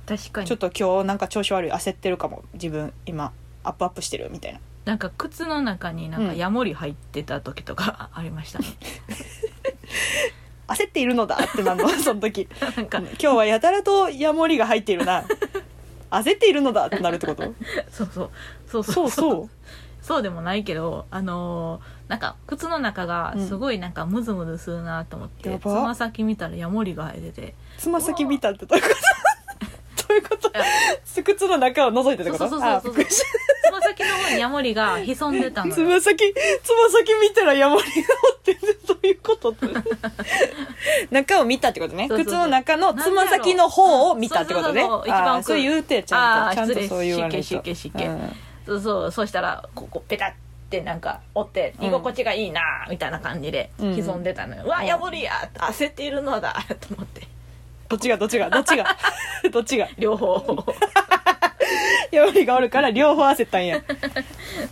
[0.05, 0.47] 確かに。
[0.47, 2.43] ちょっと今日なんか調子悪い焦ってるかも。
[2.53, 4.59] 自分今アップアップしてるみたいな。
[4.85, 6.37] なんか靴の中になんかうん。
[6.37, 8.59] ヤモリ入ってた時とか ありました。
[8.59, 8.65] ね、
[10.67, 12.47] 焦っているのだってなんの その時。
[12.77, 15.23] なんか今日はやたらとヤモリが入っているな。
[16.09, 17.43] 焦っているのだってなるってこと？
[17.91, 18.09] そう。
[18.65, 18.83] そうそう。
[18.83, 19.49] そうそう
[20.07, 25.59] そうでもないけどあのーなんか靴の中がすごいなんかムズムズするなと思って、やば。
[25.59, 27.53] つま先見たらヤモリが生えてて。
[27.77, 28.89] つま先見たってどういうこ
[29.99, 30.07] と？
[30.07, 30.49] どういうこと？
[31.23, 32.47] 靴の中を覗いてってこと？
[32.47, 35.75] そうそうそうそうあびっくりしつま先の方にヤモリが潜んでたたのよ。
[35.75, 37.91] つま先つま先見たらヤモリが
[38.31, 39.49] おってんでどういうこと？
[39.49, 39.67] っ て
[41.11, 42.07] 中を見たってことね。
[42.07, 42.33] そうそうそう。
[42.33, 44.83] 靴の中のつま先の方を見たってことね。
[44.83, 44.87] うん。
[44.87, 45.29] そうそうそう一番奥。
[45.31, 46.87] あーそう言うてちゃんとちゃんとあー失礼。
[46.87, 48.05] そう言わないと失敬失敬失敬。
[48.07, 48.31] うん
[48.67, 50.33] そうそうそうしたらここペタっ
[50.69, 53.95] てなんか折ってうん居心地がいいなみたいな感じでうん。
[53.95, 55.49] 潜んでたのよ、うわヤモリや。
[55.55, 56.53] 焦っているのだ。
[56.81, 57.27] と思って。
[57.89, 58.49] どっちがどっちが？
[58.49, 58.85] どっちが？
[59.51, 59.87] どっちが？
[59.97, 60.65] 両方。
[62.11, 63.81] ヤモリがおるから両方焦ったんや。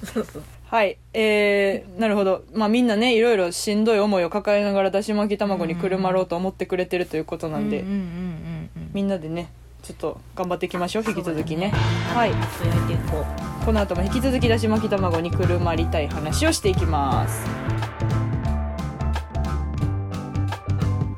[0.03, 0.43] そうそう。
[0.67, 0.97] はい。
[1.13, 2.43] えー、なるほど。
[2.53, 7.83] まあみんなねいろいろしんどい思いを抱えながらだし巻き卵にくるまろうと思ってくれてるということなんで、
[8.93, 9.49] みんなでね
[9.85, 11.69] ちょっと頑張っていきましょう引き続きね。
[12.15, 12.31] はい。
[13.11, 13.23] こ
[13.61, 17.45] うこの後も引き続きだし巻き卵にくるまりたい話をしていきます。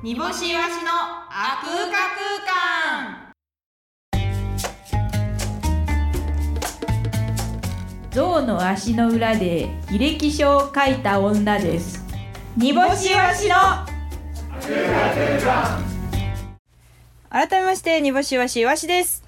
[0.03, 0.91] 煮干しわしの
[1.29, 2.43] あくうか空
[3.13, 3.27] 間。
[8.11, 12.05] 象の足の裏で履歴書を書いた女です。
[12.57, 13.55] 煮干しわしの
[17.37, 19.23] 改めまして煮干しわしわしです。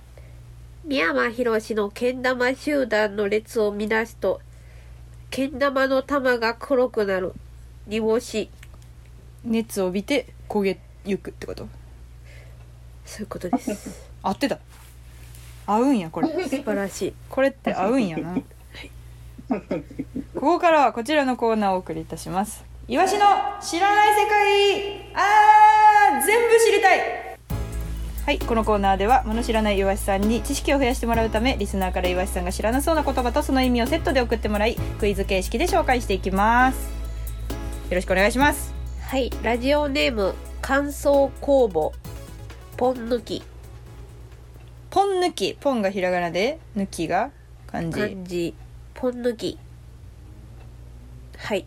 [0.84, 4.42] 宮山博のけん玉集団の列を乱すと、
[5.30, 7.34] けん玉の玉が黒くなる。
[7.86, 8.50] 煮干し。
[9.46, 11.68] 熱を帯びて焦げゆくってこと？
[13.06, 14.10] そういうことです。
[14.24, 14.58] 合ってた。
[15.68, 16.30] 合うんやこれ。
[16.30, 17.14] 素晴らしい。
[17.30, 18.36] これって合うんやな。
[19.50, 19.62] こ
[20.34, 22.66] こからはこちらのコーナーをお送りいたします。
[22.88, 23.26] イワシの
[23.62, 25.12] 知らない世界。
[25.14, 27.29] あー全部知りたい
[28.30, 36.92] はいこのコーナーでは物知らないイワシさんに知識を増やしてもらうためリスナーからイワシさんが知らなそうな言葉とその意味をセットで送ってもらいクイズ形式で紹介していきます
[37.90, 39.32] よろしくお願いしますはい。
[39.42, 41.92] ラジオネーム、乾燥工房。
[42.78, 43.42] ポン抜き。
[44.92, 47.32] ポン抜きポンがひらがなで抜きが
[47.66, 48.54] 漢字漢字。
[48.94, 49.58] ポン抜き。
[51.36, 51.66] はい。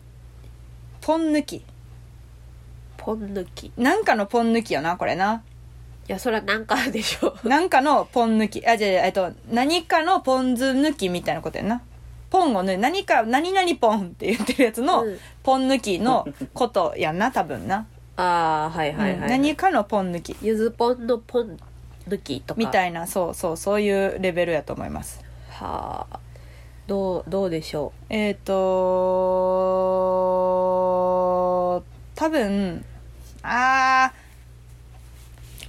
[1.01, 1.65] ポン抜き
[2.95, 3.65] ポン抜き。
[3.65, 5.43] いなんかのポン抜きよなこれな
[6.07, 7.35] や、そらなんかでしょ。
[7.43, 8.67] なんかのポン抜き。
[8.67, 11.81] あ、じゃあ、えっと、何かのポン酢抜きみたいなことやな。
[12.29, 17.85] ポンをね、何か、何々ポンって言ってるやつの、うんポン抜きのことやんな、多分な。
[18.15, 19.19] ああ、はいはいはい。
[19.19, 20.35] うん何かのポン抜き。
[20.41, 21.57] ゆずポンのポン
[22.07, 22.59] 抜きとか。
[22.59, 25.23] みたいな、そうそう、そういうレベルやと思います。
[25.49, 26.19] はあ。
[26.87, 28.53] どう、どうでしょえっ、と
[32.15, 32.83] 多分、
[33.41, 34.22] あー、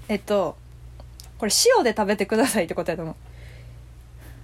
[0.08, 0.56] えっと、
[1.38, 3.14] これ塩で食べてくださいってことやと思う。
[3.14, 3.16] う。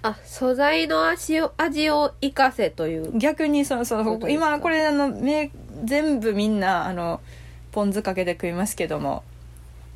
[0.03, 3.16] あ、素材の味を、味を生かせという。
[3.18, 5.51] 逆にそのそそう今これあのめ
[5.85, 7.20] 全部みんなあの
[7.73, 9.23] ポン酢かけて食いますけども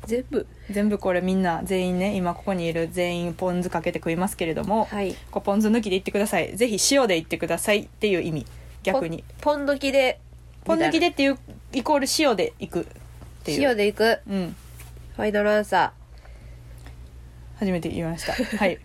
[0.05, 0.45] 全部？
[0.69, 5.15] 全部これみんな全員ね今ここにいる全員ポン酢かけて食いますけれども、はい。
[5.31, 8.45] こうポン酢抜きで言ってくださいぜひ塩で言ってくださいっていう意味
[8.83, 10.19] 逆にポン抜きで。
[10.63, 11.37] ポン抜きでっていう
[11.73, 12.85] イコール塩でいくっ
[13.43, 14.19] ていう塩でいく。
[14.29, 14.55] うん
[15.15, 15.93] ファイナルアンサ
[17.57, 18.79] 初めて言いましたはい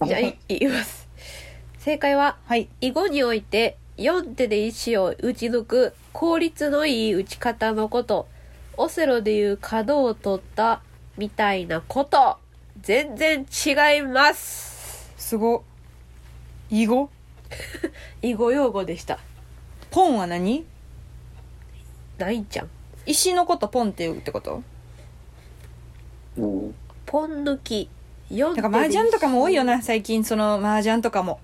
[0.00, 0.06] ー。
[0.06, 1.08] じゃあ、い言います。
[1.78, 8.28] 正解は、はい囲碁において、4手で石を打ち抜く効率のいい打ち方のこと。
[8.76, 10.82] オセロでいう角を取った
[11.16, 12.38] みたいなこと。
[12.80, 15.12] 全然違います。
[15.16, 15.64] すご
[16.70, 17.10] 囲碁？
[18.22, 19.18] 囲碁用語でした。
[19.90, 20.64] ポンは何？
[22.18, 22.70] ないんちゃん。
[23.06, 24.62] 石のことポンって言うってこと？
[27.06, 27.88] ポン抜き。
[28.30, 30.24] 4だから麻雀とかも多いよな最近。
[30.24, 31.40] その麻雀とかも。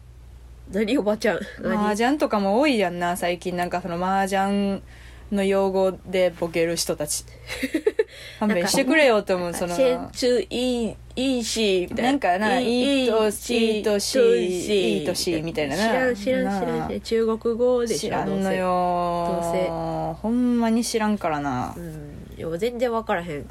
[0.72, 1.37] 何おばちゃん？
[1.37, 3.57] 麻何雀とかも多いやんな最近。
[3.57, 4.83] なんかその麻雀
[5.31, 7.24] の用語でボケる人たち。
[8.38, 9.74] 勘弁してくれよって思うその。
[9.74, 12.02] チェンチュイン、インシーみたいな。
[12.02, 15.83] なんかないいとしいいとしいいとしみたいなな。
[15.83, 17.00] 知らん知らん知らんなあ。
[17.00, 18.59] 中国語でしょ知らんのどうせ。
[18.59, 21.74] よほんまに知らんからな。
[21.76, 22.59] うん。
[22.59, 23.46] 全然分からへん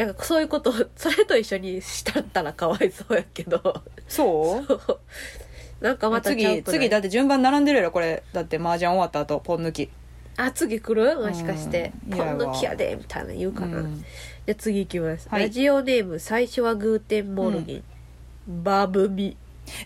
[0.00, 3.82] いやそういうことそれと一緒にしたったらかわいそうやけど。
[4.08, 5.84] そう？
[5.84, 8.22] なんかまた次次だって順番並んでるやろこれ。
[8.32, 9.90] だって麻雀終わった後ポン抜き。
[10.38, 11.20] あ次来る？
[11.20, 13.98] もしかして「うんポン抜きやで」みたいな言うかな、うん。
[13.98, 15.42] じゃあ次行きます、はい。
[15.42, 17.84] ラジオネーム最初はグーテンモルギン、
[18.64, 19.36] バブミ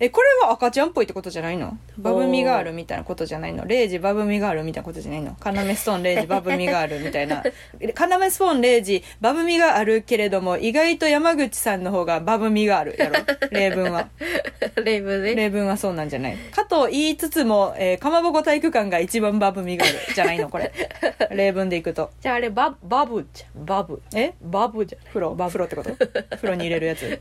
[0.00, 1.76] えこれは赤ちゃんっぽいってことじゃないの？
[1.98, 3.64] バブみがあるみたいなことじゃないの？
[3.66, 5.34] レイジバブみがあるみたいなことじゃないの？
[5.38, 7.42] カナメストーンレイジバブみがあるみたいな。
[7.94, 13.14] カナメストーンレイジバブみがあるけれども意外と山口さんの方がバブみがあるやろ？
[13.50, 14.08] 例文は。
[14.84, 15.34] 例文ね。
[15.34, 16.36] 例文はそうなんじゃない？
[16.36, 20.48] かと言いつつも、えー、かまぼこ体育館が一番バブみがあるじゃないの？
[20.48, 20.72] これ。
[21.30, 22.10] 例文でいくと。
[22.20, 23.64] じゃああれ、バ、バブじゃん。
[23.64, 24.00] バブ。
[24.14, 24.34] え？
[24.42, 25.02] バブじゃん。
[25.08, 25.90] 風呂風呂ってこと？
[26.36, 27.20] 風呂に入れるやつ。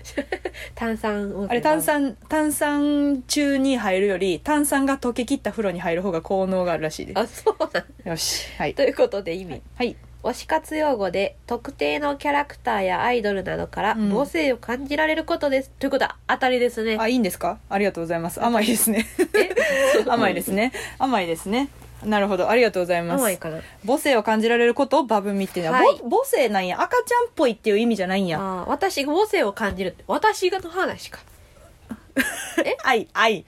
[0.75, 8.73] 炭酸あれ炭酸炭酸中に入るより炭酸が溶けきった風呂に入る方が効能があるらしいであ、そうなんすよしはい。
[8.75, 9.61] ということで意味。
[9.75, 9.95] はい。
[10.23, 14.09] 推し活用語で特定のキャラクターやアイドルなどからうん。
[14.11, 15.69] 母性を感じられることです。
[15.79, 16.97] ということは当たりですね。
[16.99, 17.57] あいいんですか？
[17.69, 18.41] ありがとうございます。
[18.43, 19.05] 甘いですね。
[20.07, 20.71] 甘いですね。
[20.97, 21.67] 甘いですね。
[22.05, 22.49] なるほど。
[22.49, 23.21] ありがとうございます。
[23.21, 23.59] 甘いかな。
[23.85, 25.99] 母性を感じられることをバブミっていうのは、はい。
[26.03, 26.81] ぼ母性なんや。
[26.81, 28.39] 赤ちゃんっぽいっていう意味じゃないんや。
[28.39, 30.03] あー私が母性を感じるって。
[30.07, 31.19] 私がの話か。
[32.83, 33.45] 愛愛。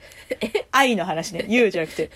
[0.72, 1.44] 愛の話ね。
[1.48, 2.10] 言うじゃなくて。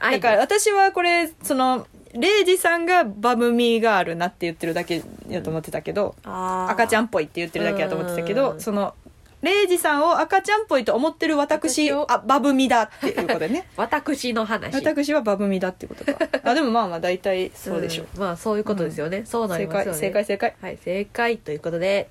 [0.00, 8.38] だから私はこれそのレイジさんがバブミがあるなって言ってるだけやと思ってたけど、赤ちゃんっぽいって言ってるだけやと思ってたけうん。
[8.38, 8.94] どその
[9.42, 12.10] レイジさんを赤ちゃんっぽいと思ってる私私を？
[12.10, 13.66] あバブミだっていうことでね。
[13.76, 14.74] 私の話。
[14.74, 16.12] 私はバブミだっていうこと。
[16.12, 18.20] かあでもまあまあ大体そうでしょう、ん。
[18.20, 19.22] まあそういうことですよね。
[19.24, 19.98] そうなり正ますよね。
[20.00, 20.54] 解正解正解。
[20.60, 22.08] はい、正解ということで、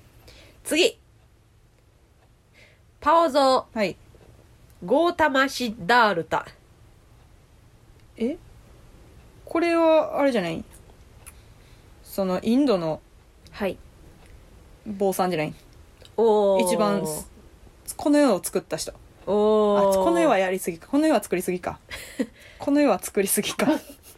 [0.64, 0.98] 次
[3.00, 3.92] パオゾはい。
[3.92, 3.96] ー、
[4.84, 6.46] ゴータマシダールタ。
[8.16, 8.36] え？
[9.46, 10.62] これはあれじゃない？
[12.02, 13.00] そのインドの
[13.52, 13.78] はい。
[14.86, 15.54] 坊さんじゃない？
[16.16, 16.64] おー。
[16.66, 17.02] 一番
[17.96, 18.92] この世を作った人。
[18.92, 18.94] あ
[19.26, 20.04] おー。
[20.04, 20.86] この世はやりすぎか。
[20.88, 21.78] この世は作りすぎか。
[22.58, 23.66] この世は作りすぎか。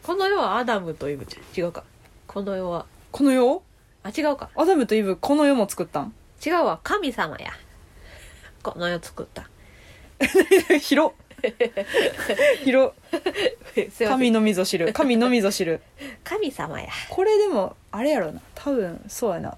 [0.02, 1.24] この世はアダムとイブ。
[1.56, 1.84] 違うか。
[2.26, 3.62] この世は、この世
[4.02, 4.50] あ、違うか。
[4.56, 6.12] アダムとイブこの世も作ったん？
[6.44, 6.80] 違うわ。
[6.82, 7.52] 神様や。
[8.62, 9.48] この世作った。
[10.80, 11.12] 広
[12.64, 12.92] 広
[13.98, 14.92] 神のみぞ知る。
[14.92, 15.80] 神のみぞ知る。
[16.22, 16.88] 神様や。
[17.10, 18.40] これでもあれやろな。
[18.54, 19.56] 多分そうやな。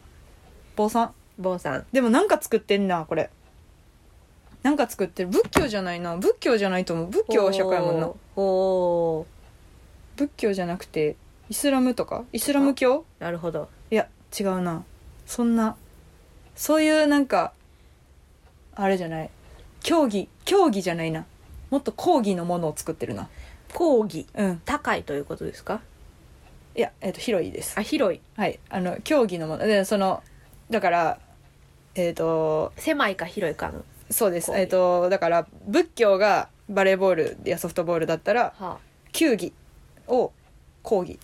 [0.77, 1.15] 坊さん。
[1.39, 1.87] 坊さん。
[1.93, 3.31] でもなんか作ってんなこれ。
[4.63, 5.29] なんか作ってる。
[5.29, 6.17] 仏教じゃないな。
[6.17, 7.07] 仏教じゃないと思う。
[7.09, 8.11] 仏教は社会やもんな。
[8.37, 9.27] お
[10.17, 11.17] 仏教じゃなくて
[11.51, 12.25] イスラムとか？
[12.33, 13.05] イスラム教？
[13.19, 13.69] なるほど。
[13.91, 14.85] いや違うな。
[15.27, 15.77] そんな。
[16.57, 17.53] そういうなんか
[18.77, 19.31] あれじゃない。
[19.83, 21.25] 競技競技じゃないな。
[21.71, 23.29] もっと講義のものを作ってるな。
[23.73, 24.27] 講義？
[24.35, 24.63] うん。
[24.65, 25.81] 高いということですか？
[26.77, 27.79] いや、えっと広いです。
[27.79, 28.21] あ、広い。
[28.37, 28.59] はい。
[28.71, 29.67] あの競技のもの。
[29.67, 30.23] でその
[30.71, 31.19] だから
[31.95, 33.85] えっ、と狭いか広いかの。
[34.11, 34.49] そうです。
[34.49, 34.61] 講義。
[34.63, 38.79] えっ、とだから仏教がバレーボールやソフトボールだったらは
[39.13, 39.53] 球技
[40.09, 40.33] を
[40.83, 41.19] 講義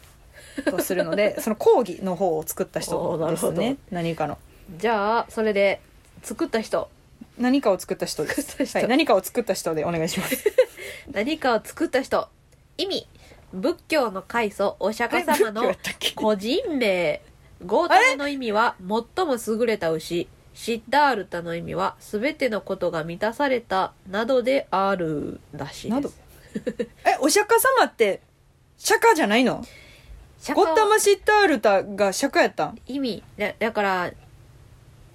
[0.65, 3.53] とするのでその講義の方を作った お人ーなるほど。
[3.53, 4.39] ですね何かの。
[4.79, 5.81] じゃあ、それで、
[6.23, 6.89] 作った人。
[7.41, 10.45] 何かを作った人ですはい、何かを作った人でお願いします
[11.11, 12.29] 何かを作った人。
[12.77, 13.07] 意味。
[13.53, 15.75] 仏教の開祖、お釈迦様の
[16.15, 17.21] 個人名。
[17.65, 20.29] ゴータマの意味は、最も優れた牛。
[20.55, 26.21] シッダールタの意味は、すべてのことが満たされた、などであるらしいです。
[27.05, 28.21] えお釈迦様って
[28.77, 29.65] 釈迦じゃないの？
[30.55, 32.79] ゴッタマシッタールタが釈迦やったん？
[32.87, 33.23] 意味。
[33.39, 34.13] だだから、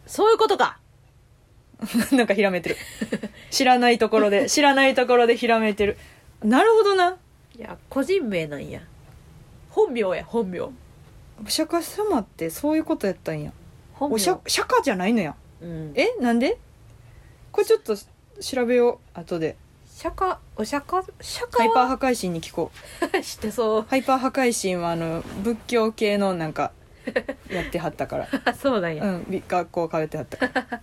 [0.07, 0.79] そういうことか。
[2.15, 2.77] なんかひらめいてる
[3.51, 5.97] 知らないところで 知らないところでひらめいてる
[6.43, 7.17] なるほどな
[7.57, 8.81] いや、個人名なんや。
[9.69, 10.59] 本名や、本名。
[10.61, 10.73] お
[11.47, 13.51] 釈迦様ってそういうことやったんや
[13.93, 14.15] 本名。
[14.15, 15.93] お釈釈迦じゃないのやうん。
[15.95, 16.57] えなんで？
[17.51, 17.95] これちょっと
[18.41, 19.55] 調べよう後で
[19.89, 23.85] 釈迦、お釈迦、釈ハイパー破壊神に聞こう 知ってそう。
[23.89, 26.73] ハイパー破壊神はあの仏教系のなんか
[27.49, 29.05] やってはったからあ、そうなんや。
[29.05, 30.81] うんび学校通ってはったから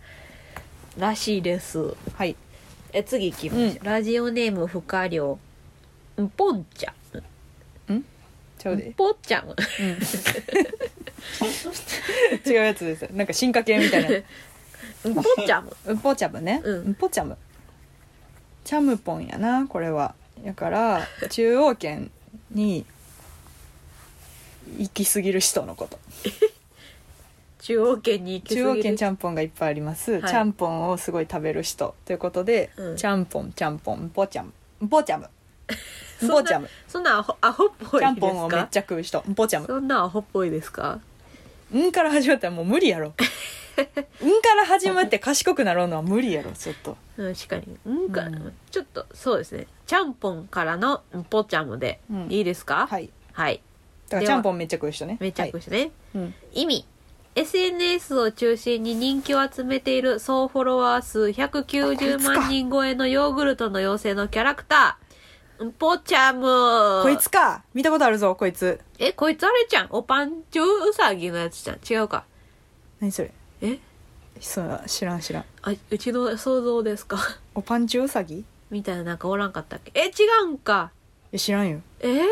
[0.98, 1.94] らしいです。
[2.14, 2.36] はい
[2.92, 3.64] え、次行きましょう。
[3.64, 5.38] うんラジオネーム不可量。
[6.20, 6.94] んぽんちゃん。
[8.62, 9.48] ちゃうで、ぽっちゃん。
[9.48, 9.56] うん、
[12.48, 14.24] 違うやつですなんか進化系みたい
[15.04, 15.68] な んぽっちゃん。
[15.86, 17.36] うんぽチャムねうんうんぽチャム
[18.64, 22.12] チャムポンやなこれはだから中央圏
[22.52, 22.86] に
[24.78, 25.98] 行き過ぎる人のこと
[27.62, 28.82] 中央圏に行き中央。
[28.82, 30.22] 圏ちゃんぽんがいっぱいあります、はい。
[30.24, 32.96] ちゃんぽんをすごい食べる人ということで、うん。
[32.96, 35.30] ちゃんぽんちゃんぽんぽちゃむぽちゃむ。
[36.28, 36.68] ぽちゃむ。
[36.88, 39.20] そんなアホアホっぽいちゃんぽんをめっかちゃ食う人。
[39.36, 39.66] ぽちゃむ。
[39.66, 40.98] そんなアホっぽいですか？
[41.72, 43.14] うんから始まったらもう無理やろ。
[43.76, 46.96] うんから始まって賢くなろうのは無理やろちょっと。
[47.16, 47.78] うん確かに。
[47.86, 48.52] うんか、うん。
[48.72, 49.68] ちょっと、そうですね。
[49.86, 52.26] ちゃんぽんからのんぽちゃむで、うん。
[52.28, 52.88] いいですか？
[52.90, 53.08] はい。
[53.32, 53.62] はい。
[54.08, 55.16] だからちゃんぽんめっちゃ食う人ね。
[55.20, 55.78] めっちゃくしてね。
[55.78, 55.90] はい。
[56.16, 56.34] うん。
[56.52, 56.86] 意味
[57.34, 67.02] SNS を中心に人気を集めている総フォロワー数190万人超えのヨーグルトの妖精のキャラクター、んぽちゃむ。
[67.02, 67.62] こいつか。
[67.72, 68.80] 見たことあるぞこいつ。
[68.98, 69.86] え、こいつあれじゃん。
[69.90, 71.78] おぱんちゅううさぎのやつじゃん。
[71.88, 72.24] 違うか。
[73.00, 73.32] 何それ？
[73.62, 73.78] え？
[74.38, 75.44] そう知らん知らん。
[75.62, 77.18] あ、うちの想像ですか。
[77.54, 78.40] おパンチウサギ？
[78.40, 79.92] いみたいななんかおらんかったっけ？
[79.94, 80.10] え、違
[80.44, 80.90] うんか。
[81.30, 81.80] や知らんよ。
[82.00, 82.26] えー、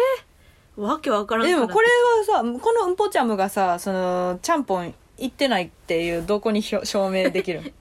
[0.81, 1.89] わけわからんでもこれ
[2.27, 7.61] は、はさこのうんぽちゃむがさそのちゃんぽん行ってないっていうどこに証明できる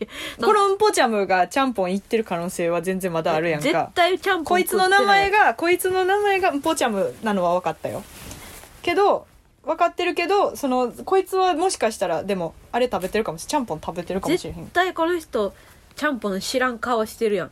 [0.42, 5.44] このうんぽちゃむがちゃんぽん行ってる可能性は全然まだあるやん絶か対ちゃんぽんこいつの名前が。
[5.46, 8.02] がこいつの名前がうんぽちゃむなのは分かったよ。
[8.82, 9.26] けど
[9.62, 13.48] 分かってるけどそのこいつはもしかしたらでもあれ食べてるかもしれん。
[13.48, 14.56] ちゃんぽん食べてるかもしれへん。
[14.56, 15.52] 絶対この人、
[15.96, 17.50] ちゃんぽん知らん顔してるやん。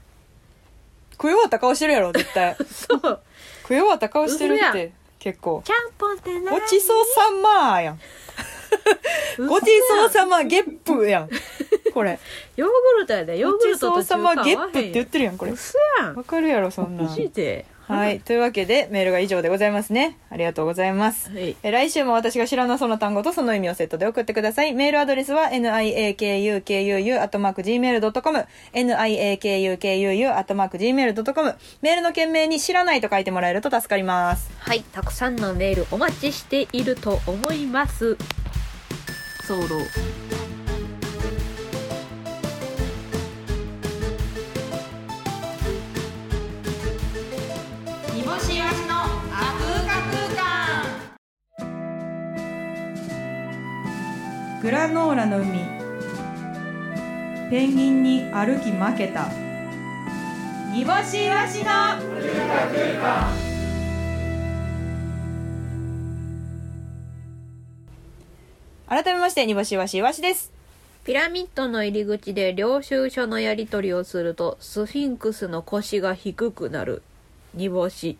[1.12, 2.56] 食い終わった顔してるやろ絶対。
[2.70, 3.20] そう。
[3.68, 5.62] 食い終わった顔してるって結構。
[5.62, 6.58] ちゃんぽんって何？
[6.58, 8.00] ごちそうさまやん。
[9.46, 11.28] ごちそうさまゲップやん。
[11.92, 12.18] これ。
[12.56, 13.36] ヨーグルトやで。
[13.36, 15.52] ヨーごちグルトとそうさまゲップって言ってるるやんこれ。
[15.52, 16.14] 嘘やん。
[16.14, 17.06] わかるやろそんなん。
[17.08, 17.66] マジで。
[17.88, 21.56] はい というわけでメールが以上でございますねありがとうございますはい。
[21.62, 24.74] え来週も私が知らなそうな単語とその意味をセットで送ってください。
[24.74, 34.50] メールアドレスは niakukuu.gmail.com niakukuu.gmail.com メールの件名に知らないと書いてもらえると助かります。
[34.58, 34.82] はい。
[34.92, 38.16] たくさんのメールお待ちしていると思います。
[39.46, 39.60] ソロ。
[54.60, 55.60] グラノーラの海。
[57.48, 59.28] ペンギンに歩き負けた。
[60.72, 61.70] 煮干しイワシの
[68.88, 70.50] 改めまして煮干しイワシイワシです。
[71.04, 77.02] ピラミッドの入り口で領収書のやり取りをするとスフィンクスの腰が低くなる。
[77.54, 78.18] 煮干し。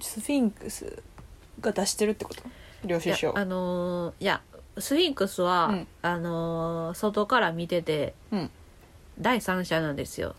[0.00, 1.02] スフィンクス
[1.60, 2.44] が出してるってこと？
[2.84, 3.36] 領収書。
[3.36, 4.42] あのーいや
[4.78, 5.86] スフィンクスは、うん。
[6.02, 8.50] あのー外から見ててうん。
[9.18, 10.34] 第三者なんですよ、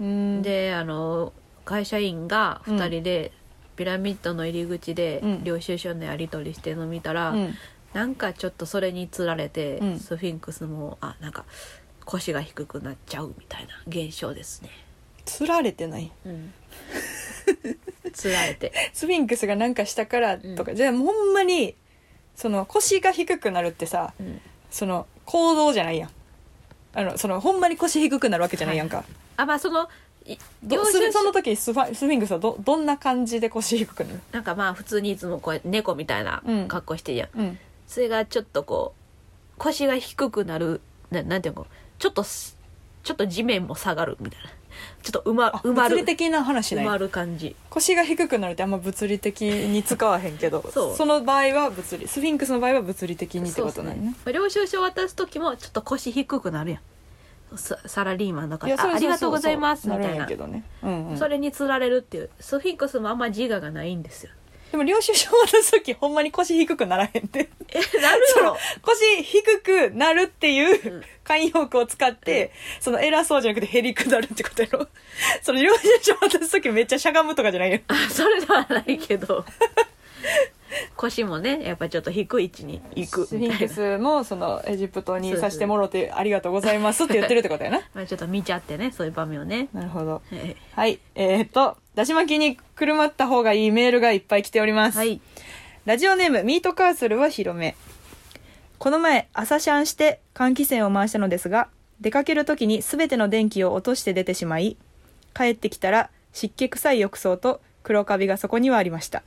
[0.00, 0.42] うん。
[0.42, 1.32] であのー
[1.64, 3.32] 会社員が2人で、
[3.76, 5.44] ピラミッドの入り口でうん。
[5.44, 7.54] 領収書のやり取りしてるの見たら、うん。
[7.92, 9.98] なんかちょっとそれにつられて、うん。
[9.98, 11.44] スフィンクスもあなんか
[12.04, 14.70] 腰が低くなっちゃうみたいな現象ですね、
[15.26, 16.10] つられてない。
[16.24, 16.54] うん、
[18.12, 18.72] つられて。
[18.92, 21.74] スフィンクスがなんかしたからとか、じゃあほんまに
[22.34, 24.40] その腰が低くなるってさうん。
[24.70, 26.10] その行動じゃないやん。
[26.94, 29.04] あのそのほんまに腰低くなるわけじゃないやんか、
[29.36, 29.88] あまあその
[30.24, 34.20] いど領収書それその時スファスフィンクスはどどんな感じで腰低くなる？
[34.32, 36.68] なんかまあ普通にいつもこうやって猫みたいなうん。
[36.68, 37.58] 格好してるやん、うん。
[37.86, 38.94] それがちょっとこ
[39.56, 41.66] う腰が低くなるななんていうの？
[41.98, 42.56] ちょっとす
[43.04, 44.50] ちょっと地面も下がるみたいな
[45.02, 45.96] ちょっと埋まあ埋まる。
[45.96, 47.56] 物理的な話ない埋まる感じ。
[47.70, 51.06] 腰が低くなるってあんま物理的に使わへんけど そう。
[51.06, 54.02] の場合は物理スフィンクスの場合は物理的にってことなんやね。
[54.02, 54.12] そう。
[54.12, 56.80] っす領収書渡す時もちょっと腰低くなるやん。
[57.56, 60.22] さサラリーマンの方いやそうそうそうあありがとうございますみなるんたいな。
[60.24, 62.30] やけどね、うんうん、それにつられるっていう。
[62.40, 64.32] スフィンクスもあんま自我がないんですよ
[64.70, 67.48] でも領収書渡す時ほんまに腰低くならへんって。
[67.68, 71.02] えなるよ腰低くなるっていううん。
[71.24, 74.88] 慣用句を使って、その偉そうじゃなくてへりくなるってことやろ。
[75.42, 77.80] その領収書渡す時めっちゃしゃがむとかじゃないよ。
[77.88, 79.44] あそれではないけど。
[80.96, 87.80] 腰もねやっぱちょっと低い位置に行くスフィンクスもそのエジプトにさせてもろてありがとうございますって言ってるってことやな。
[87.94, 89.68] まあちょっと見ちゃってねそういう場面をね。
[89.72, 90.10] なるほど。
[90.12, 90.98] はいはい。
[91.14, 95.20] えー、とだし巻きにくるまった方がいいメールがいっぱい来ております、はい。
[95.84, 97.74] ラジオネームミートカーソルは広め。
[98.78, 101.66] この前朝シャンして換気扇を回したのですが
[102.00, 104.76] 出かける時に全ての電気を落として出てしまい
[105.34, 109.24] 帰ってきたら湿気臭い浴槽と黒カビがそこにはありました。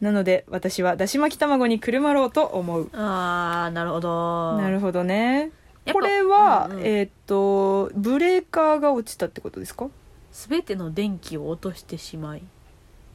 [0.00, 2.90] なので私はだし巻き卵にくるまろうと思う。
[2.94, 4.56] ああなるほど。
[4.56, 5.52] なるほどね。
[5.92, 6.84] これは、うんうん。
[6.84, 9.86] えーっとブレーカーが落ちたってことですか？
[10.32, 12.42] 全ての電気を落としてしまい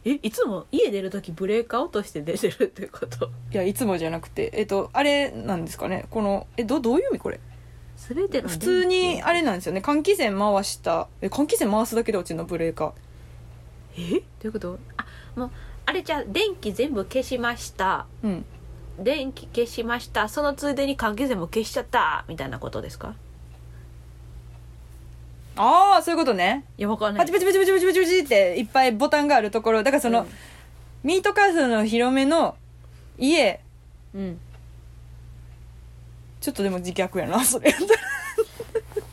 [0.05, 3.29] えいつも家出る時ブレーカー落として出てるってこと？
[3.51, 6.05] いやいつもじゃなくてえーっとあれなんですかね？
[6.09, 7.39] このえどどういう意味これ？
[7.97, 9.81] 全ての普通にあれなんですよね。
[9.81, 12.45] 換気扇回したえ換気扇回すだけで落ちるの？
[12.45, 12.91] ブレーカー。
[13.97, 14.19] え？
[14.19, 14.79] どういうこと？
[14.97, 15.05] あ
[15.35, 15.51] もう
[15.85, 18.05] あれじゃあ電気全部消しました。
[18.23, 18.45] うん。
[18.99, 20.29] 電気消しました。
[20.29, 22.23] そのついでに換気扇も消しちゃった。
[22.27, 23.15] みたいなことですか？
[25.57, 26.65] ああそういうことね。
[26.77, 27.25] いやわかんない。
[27.25, 30.27] パチパチパチパチパチパチパチっていっぱいボタンがあるところだからその、うん
[31.03, 32.55] ミートカーソルの広めの
[33.17, 33.61] 家
[34.13, 34.39] うん
[36.41, 37.99] ちょっとでも自虐やなそれやったら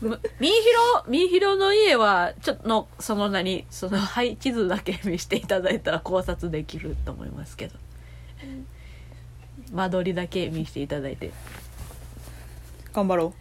[0.01, 7.75] むみひろみひろの家はちょっとのその何その配置図だけ見せていただいたら考察できると思いますけど
[9.71, 11.31] 間取りだけ見せていただいて
[12.95, 13.33] 頑張ろう。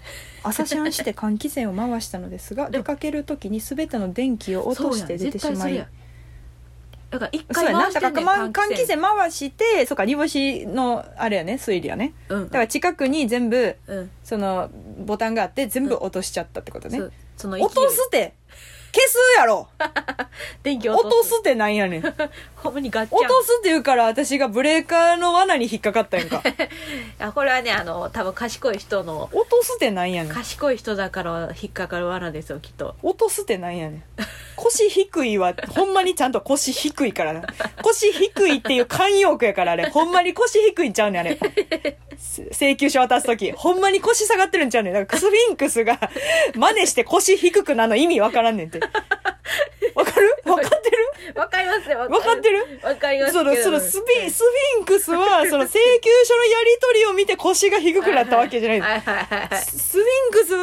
[0.43, 5.77] 朝シャンして換気扇を回したのですが 出かける時に全ての電気を落として出てしまい。
[5.77, 5.89] や。
[7.11, 9.01] だから一回回してんねん換気扇。
[9.01, 12.13] 回してそうか煮干しのあれやね推理やね。
[12.29, 12.45] うん。
[12.47, 14.11] だから近くに全部うん。
[14.25, 17.13] そのボタンがあって全部落としちゃったってことね、そう。
[17.37, 18.35] その勢い落とすって
[18.95, 19.67] 消すやろ。
[20.63, 22.05] 電気を落とすってなんやねん。
[22.05, 23.29] 落 ほんまにガッチャン。
[23.29, 26.43] とすって言うから私がブレーカーの罠に引っかかったやんか。
[27.19, 30.33] あこれはねあの多分賢い人の落とすってなんやねん。
[30.33, 32.95] 賢い人だから引っかかる罠ですよきっと。
[33.03, 34.05] 落とすってなんやねん。
[34.57, 37.43] 腰低いはほんまにちゃんと腰低いからな。
[37.83, 39.91] 腰低いっていう慣用句やからあれ。
[39.91, 41.39] ほんまに腰低いんちゃうねんあれ。
[42.17, 43.53] せ請求書渡す時。
[43.53, 44.95] ほんまに腰下がってるんちゃうねん。
[44.95, 45.99] だからスフィンクスが
[46.55, 48.81] 真似して腰低くなの意味わからんねんて
[49.95, 50.35] わかる？
[50.45, 50.97] わかってる？
[51.37, 51.99] わかりますよ。
[52.01, 52.81] わわかってる？
[52.83, 53.45] わかりますけど。
[53.45, 58.81] そのそのスピスフィンクスはその請求書のやり取りを見て腰が低くなったわけじゃない。
[58.81, 59.59] はいはいはいはい。
[59.59, 60.55] スフィンクス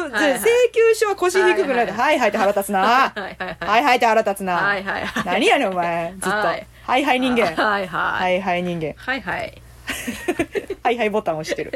[0.44, 2.80] 請求書は腰低くなって、はいはいって腹立つな。
[2.80, 3.84] はいはいはいはい。
[3.84, 4.56] はいって腹立つな。
[4.56, 5.24] はいはいはい。
[5.24, 6.28] 何やねんお前、ずっと。
[6.30, 6.36] は
[6.84, 7.46] はいいはい人間。
[7.54, 8.94] はいははいいはい人間。
[8.96, 9.62] はいはい。
[10.84, 11.72] はいはいボタン押してる。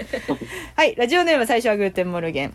[0.76, 2.54] はい、ラジオネーム最初はグーテンモルゲン。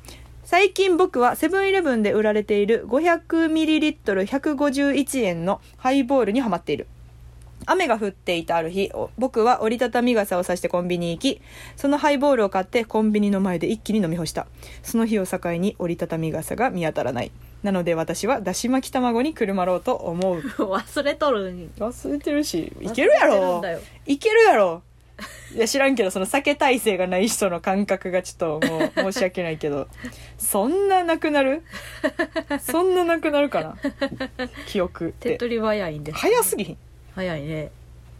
[0.51, 6.87] 最近僕はセブンイレブンで売られている 500ml151 円のハイボールにハマっている。
[7.65, 11.41] 雨が降っていたある日、お僕は折りたたみ傘をさしてコンビニに行き、
[11.77, 14.45] そのハイボールを買ってコンビニの前で一気に飲み干した。
[14.83, 17.31] その日を境に折りたたみ傘が見当たらない。
[17.63, 20.41] なので私はだし巻き卵にくるまろうと思う。
[20.59, 23.63] 忘れとるに忘れてるし、いけるやろ。
[24.05, 24.83] いけるやろ。
[25.55, 29.87] いや知らんけどその酒耐性がない人の感覚がちょっともう 申し訳ないけど。
[30.37, 31.63] そんななくなる？
[32.59, 33.75] そんななくなるかな？
[34.67, 35.29] 記憶って。
[35.29, 36.77] 手っ取り早いんです早すぎひん。
[37.15, 37.71] 早いね。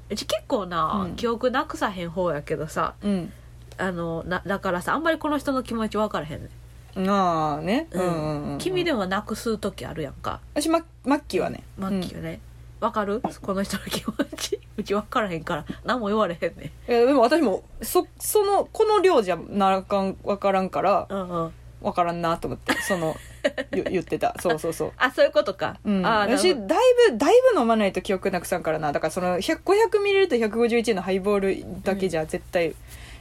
[0.10, 1.16] うち結構な、うん。
[1.16, 3.34] 記憶なくさへん方やけどさうん。
[3.78, 6.50] あのなだからさあんまりこの人の気持ち分からへんね
[6.94, 8.02] まあね、うん。
[8.02, 10.42] うんうんうん、君でもなくす時あるやんか。
[10.54, 11.64] 私ママッキーはね。
[11.78, 12.42] マッキーよね、
[12.82, 13.22] わかる？
[13.42, 14.60] この人の気持ち？
[14.78, 15.66] うち分からへんから。
[15.86, 16.96] 何も言われへんねうん。
[16.96, 21.54] いやでも私もそそのこの量じゃなあかんわからんからうんうん。
[21.82, 23.16] わからんなと思ってその
[23.74, 24.36] ゆ言ってた。
[24.40, 24.92] そうそうそう。
[24.98, 26.66] あそういうことか、うん、あ私だい
[27.10, 28.92] ぶだいぶ飲まないと記憶なくさんからな。
[28.92, 32.76] だからその 500ml151 のハイボールだけじゃ絶対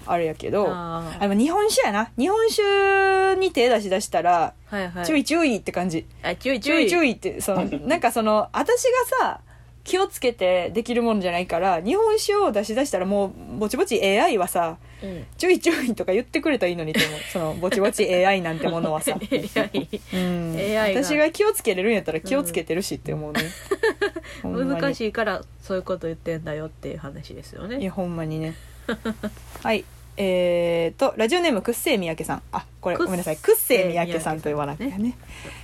[0.07, 2.11] あれやけど、ああでも日本酒やな。
[2.19, 5.07] 日本酒に手出し出したら、ーはいはい。
[5.07, 6.07] 注意注意って感じ。
[6.23, 9.41] あ注意注意注意注意ってその なんかその私がさ
[9.83, 15.25] 気をつけてできるものじゃないから日本酒を出し出したらもうぼちぼち AI はさうん。
[15.39, 17.21] 注意注意とか言ってくれたらいいのにと思う。
[17.33, 19.17] そのぼちぼち AI なんてものはさ。
[19.33, 21.03] AI うん、AI が。
[21.05, 23.41] 私が気をつけれるんやったら気をつけてるしって思うね、
[24.43, 27.81] ほん難しいからそういうこと言ってんだよっていう話ですよね。
[27.81, 28.55] いやほんまにね。
[29.63, 29.85] はい。
[30.19, 32.43] えーとラジオネームくっせい三宅さん。
[32.53, 33.39] あこれごめんなさい。
[33.39, 35.17] くっせい三宅さんと呼ばなきゃね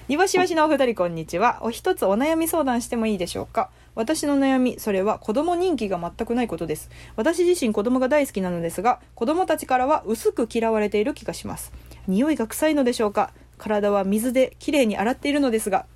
[0.08, 1.58] にわしわしのお二人こんにちは。
[1.60, 3.68] お一つお悩み相談してもいいでしょうか？
[3.96, 6.90] 私の悩みそれは子供人気が全くないことです。
[7.16, 11.72] 私自身子供が大好きなのですが子供たちからは薄く嫌われている気がします。
[12.06, 13.32] 匂いが臭いのでしょうか？
[13.58, 15.86] 体は水できれいに洗っているのですが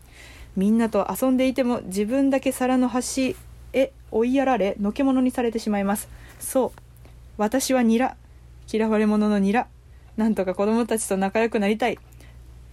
[0.57, 3.37] みんなと遊んでいても自分だけ皿の端
[3.73, 6.09] へ追いやられのけ者にされてしまいます。
[6.41, 6.81] そう。
[7.37, 8.17] 私はニラ。
[8.73, 9.69] 嫌われ者のニラ。
[10.17, 11.99] なんとか子供たちと仲良くなりたい。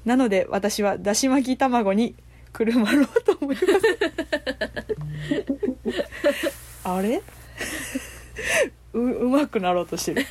[0.06, 2.16] なので私はだし巻き卵に
[2.58, 3.68] くるまろうと思います。
[6.84, 7.22] あれ？
[8.94, 10.26] ううまくなろうとしてる。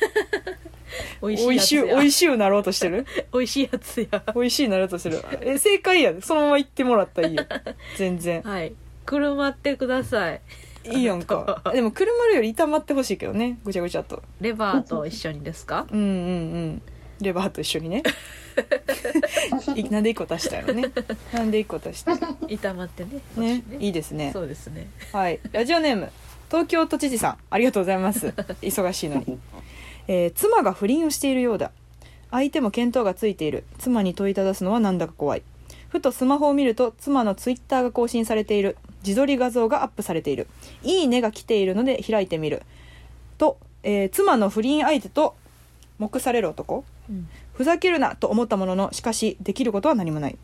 [1.21, 1.95] おいしいやつや。
[1.97, 3.05] おいしゅうなろうとしてる？
[3.33, 4.23] 美味しいやつや。
[4.35, 5.21] お いしいなろうとしてる。
[5.41, 6.21] え正解やで。
[6.21, 7.45] そのまま言ってもらったらいいよ。
[7.95, 8.41] 全然。
[8.41, 8.73] はい。
[9.05, 10.41] 車ってください。
[10.83, 11.61] いいやんか。
[11.73, 13.57] でもくるまるより炒まってほしいけどね。
[13.63, 14.21] ぐちゃぐちゃっと。
[14.41, 15.85] レバーと一緒にですか？
[15.91, 16.81] うんうんうん
[17.21, 18.03] レバーと一緒にね。
[19.75, 20.89] いなんで1個足したのね。
[21.33, 22.11] なんで1個足した？
[22.15, 23.21] の炒まってね。
[23.37, 23.63] ね。
[23.79, 24.31] いいですね。
[24.33, 24.87] そうですね。
[25.13, 25.39] はい。
[25.51, 26.09] ラジオネーム
[26.49, 27.37] 東京都知事さん。
[27.49, 28.27] ありがとうございます。
[28.61, 29.37] 忙しいのに、
[30.07, 31.71] えー妻が不倫をしているようだ。
[32.31, 33.63] 相手も見当がついている。
[33.77, 35.43] 妻に問いただすのはなんだか怖い。
[35.89, 38.77] ふとスマホを見ると妻のツイッターが更新されている。
[39.05, 40.47] 自撮り画像がアップされている。
[40.83, 42.63] いいねが来ているので開いてみる。
[43.37, 45.35] と、えー妻の不倫相手と
[45.99, 46.85] 目される男。
[47.09, 47.27] うん。
[47.53, 48.15] ふざけるな。
[48.15, 50.37] と思ったもののしかしできることは何もない。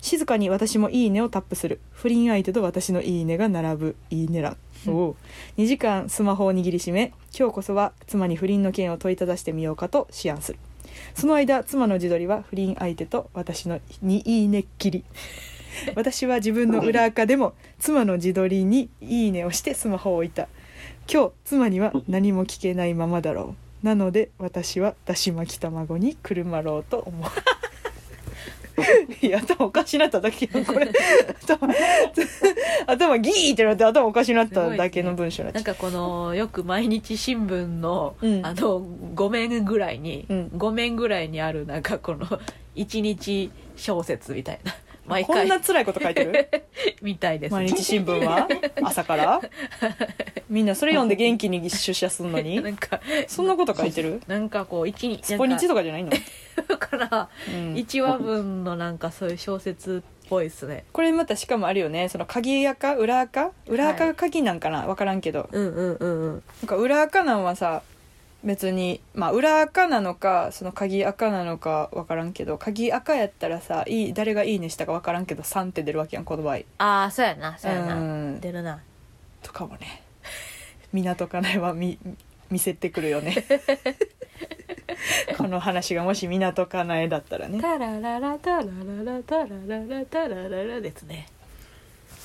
[0.00, 1.80] 静かに私も「いいね」をタップする。
[1.92, 5.16] 不倫相手と私の「いいね」が並ぶ「いいね欄」おう。
[5.56, 10.58] 2時間スマホを握りしめ今日こそは妻に不倫の件を問いただしてみようかと思案する。
[11.14, 15.04] その間妻の自撮りは不倫相手と私のにいいねっきり。
[15.94, 20.48] 私は自分の裏垢でも妻の自撮りにいいねをしてスマホを置いた。
[21.12, 27.30] 今日妻には何も聞けないままだろうなので私はだし巻き卵にくるまろうと思う。
[29.26, 30.88] いや頭おかしなっただけよこれ。
[31.42, 31.68] 頭
[32.86, 38.46] 頭ギーってなって頭おかしなっただけの文章になっちゃなんかこのよく毎日新聞の、うん。
[38.46, 40.50] あの5面ぐらいに、うん。
[40.56, 42.26] 5面ぐらいにあるなんかこの
[42.74, 44.72] 一日小説みたいな
[45.08, 46.48] 毎こん回な辛いこと書いてる？
[47.02, 47.52] みたいです。
[47.52, 48.48] 毎日新聞は？
[48.82, 49.40] 朝から？
[50.48, 52.60] みんなそれ読んで元気に出社するのに？
[52.62, 54.20] なんかそんなこと書いてる？
[54.26, 57.74] なんかこう一日スポニチとかじゃないの、だからうん。
[57.74, 60.84] 1話分のなんかそういう小説っぽいですね。
[60.92, 62.08] これまたしかもあるよね。
[62.08, 62.94] その鍵垢？
[62.96, 63.52] 裏垢？
[63.66, 64.82] 裏垢が鍵なんかな？
[64.86, 65.48] 分からんけど。
[65.52, 66.42] うんうんうんうん。
[66.62, 67.82] なんか裏垢なんはさ
[68.44, 76.58] 別にまあ裏垢なのかその鍵垢なのか分からんけど鍵垢やったらさいい誰が「いいね」したか分からんけど3って出るわけやんこの場合。
[76.78, 78.40] ああそうやなそうやな、うん。
[78.40, 78.80] 出るな。
[79.42, 80.02] とかもね。
[80.92, 81.98] 港かなえは見
[82.50, 83.44] 見せてくるよね。
[85.36, 87.60] この話がもし港かなえだったらね。
[87.60, 88.64] タラララタララ
[89.04, 91.26] ラタラララタラララですね。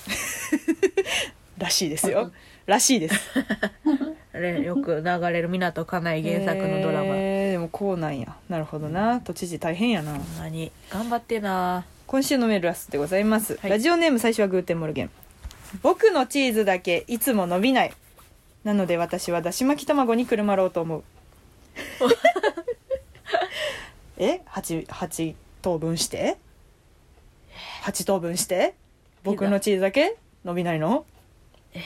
[1.57, 2.32] らしいですよ。
[2.66, 3.16] らしいです。
[3.36, 3.43] あ
[4.39, 8.36] れ よく流れる湊かなえ原作のドラマ、えーでもこうなんや。
[8.49, 9.21] なるほどな。
[9.21, 10.17] 都知事大変やな。
[10.39, 11.86] 何頑張ってな。
[12.07, 13.69] 今週のメールラストでございます、はい。
[13.69, 15.11] ラジオネーム最初はグーテンモルゲン。
[15.84, 17.93] 僕のチーズだけいつも伸びない。
[18.63, 21.03] なので私はだし巻き卵にくるまろうと思う。
[24.17, 24.41] え？
[24.45, 26.38] 八八等分して
[27.84, 28.73] ？8等分して？
[29.23, 31.05] 僕のチーズだけ伸びないの？
[31.73, 31.79] え？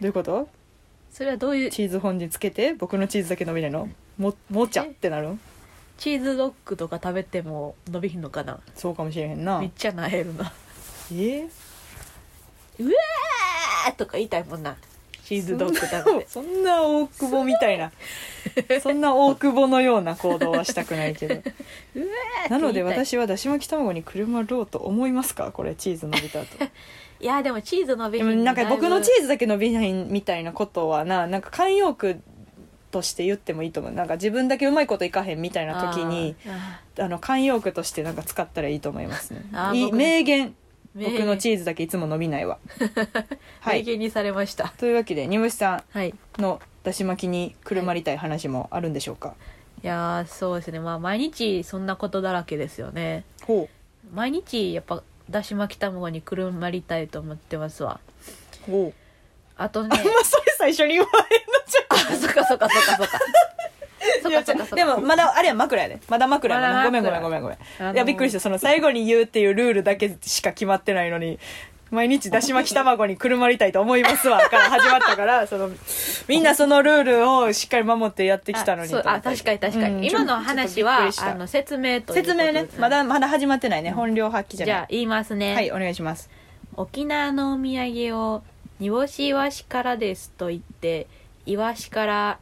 [0.00, 0.48] どういうこと？
[1.14, 3.88] それはどういうチーズ本につけて僕のチーズだけ伸びないの？
[4.18, 5.38] ももちゃってなる？
[5.96, 8.58] チーズドッグとか食べても伸びひんのかな？
[8.74, 9.60] そうかもしれへんな。
[9.60, 10.52] めっちゃなえるな。
[11.12, 11.14] え？
[11.14, 11.48] ー
[12.80, 14.76] うわーとか言いたいもんな。
[15.24, 16.28] チーズドッグ食べて。
[16.28, 17.92] そんな大久保みたいな。
[18.82, 21.36] そんな大久保のような行動はしたくないけど。
[22.50, 25.52] なので私はだし巻き卵にくるまろうと思いますか？
[25.52, 26.48] これチーズ伸びた後
[27.20, 32.20] いやでもチーズ伸びひんなんか僕のチーーズだけ伸びないみたいなことはななんか慣用句
[32.94, 33.92] として言ってもいいと思う。
[33.92, 36.36] なんか自分だけうまいこといかへんみたいな時に
[36.96, 39.44] あの慣用句としてなんか使ったらいいと思いますね。
[39.92, 40.54] 名言。
[40.94, 42.58] 僕のチーズだけいつも伸びないわ。
[43.58, 43.78] はい。
[43.78, 44.72] 名言にされました。
[44.78, 46.10] というわけで煮干しさはい。
[46.10, 49.34] んのだし巻きにくるまりたい話もあるんでしょうか、
[49.82, 49.86] い。
[49.86, 50.78] やーそうですね。
[50.78, 53.24] まあ毎日そんなことだらけですよね。
[53.42, 53.68] ほ
[54.12, 58.00] 毎日やっぱだし巻き卵にくるまりたいと思ってますわ。
[58.68, 58.94] うほう。
[59.56, 61.18] あとねあんまそれ最初に言わへんの
[61.66, 63.18] じゃんあそっかそっかそっかそっか。
[64.22, 64.76] そっいやかそっかそっか。
[64.76, 67.58] でもまだあれや枕やでまだ枕やなまだごめんごめ枕んごめんごめん。
[67.78, 68.40] あのーいやびっくりした。
[68.40, 71.38] その最後に言うっていうルールだけしか決まってないのに
[71.90, 75.70] 毎日だし巻き卵にくるまりたいと思いますわから始まったから その
[76.28, 78.94] みんなそのルールをしっかり守ってやってきたのに。
[78.94, 84.74] ああ確かに確かに、うん今の話はあの説明と説明ねまだまだ始まってないね本領発揮じゃない。
[84.74, 86.30] じゃあ言いますね、はいお願いします。
[86.76, 88.42] 沖縄のお土産を
[88.80, 91.06] 煮干しイワシからですと言って
[91.46, 92.38] イワシから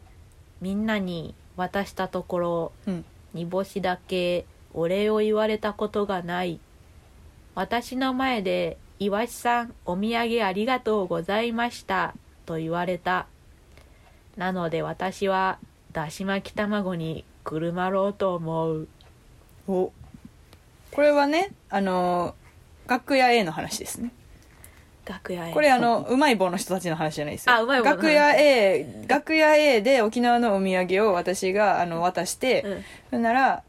[0.60, 3.04] みんなに渡したところうん。
[3.34, 6.60] 煮干しだけお礼を言われたことがない。
[7.54, 12.14] 私の前で「イワシさんお土産ありがとうございました」
[12.46, 13.26] と言われた。
[14.36, 15.58] なので私は
[15.92, 18.88] だし巻き卵にくるまろうと思う。
[19.66, 19.92] お。
[20.92, 22.36] これはねあの
[22.86, 24.12] 楽屋 A の話ですね。
[25.04, 25.52] 楽屋へ。
[25.52, 26.16] これあのう。
[26.16, 27.54] まい棒の人たちの話じゃないですよ。
[27.56, 32.84] あうまい棒楽屋 A 楽屋 A で沖縄のお土産を私があの渡して、うん。
[33.10, 33.64] そんなら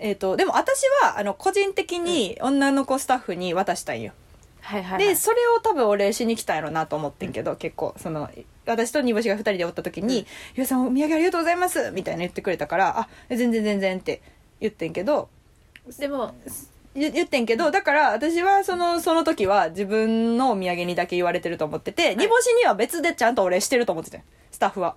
[0.00, 4.12] えっ、とでも私はあの個人的に女の子スタッフに渡したんよ、
[4.62, 8.30] はいはい、はい、でそれを多分お礼しに来たんやろなと思ってんけど、結構その
[8.66, 10.26] 私と煮干しが2人でおった時に
[10.56, 14.22] 「ゆうさんお土産ありがとうございます」みたいな言ってくれたから「あ全然全然」って
[14.60, 15.28] 言ってんけど
[15.98, 16.34] でも
[16.94, 24.96] 言言ってんけどだから私はそのその時は自分のお土産にだけ言われてると思ってて、煮干しには別でちゃんとお礼してると思っててスタッフは。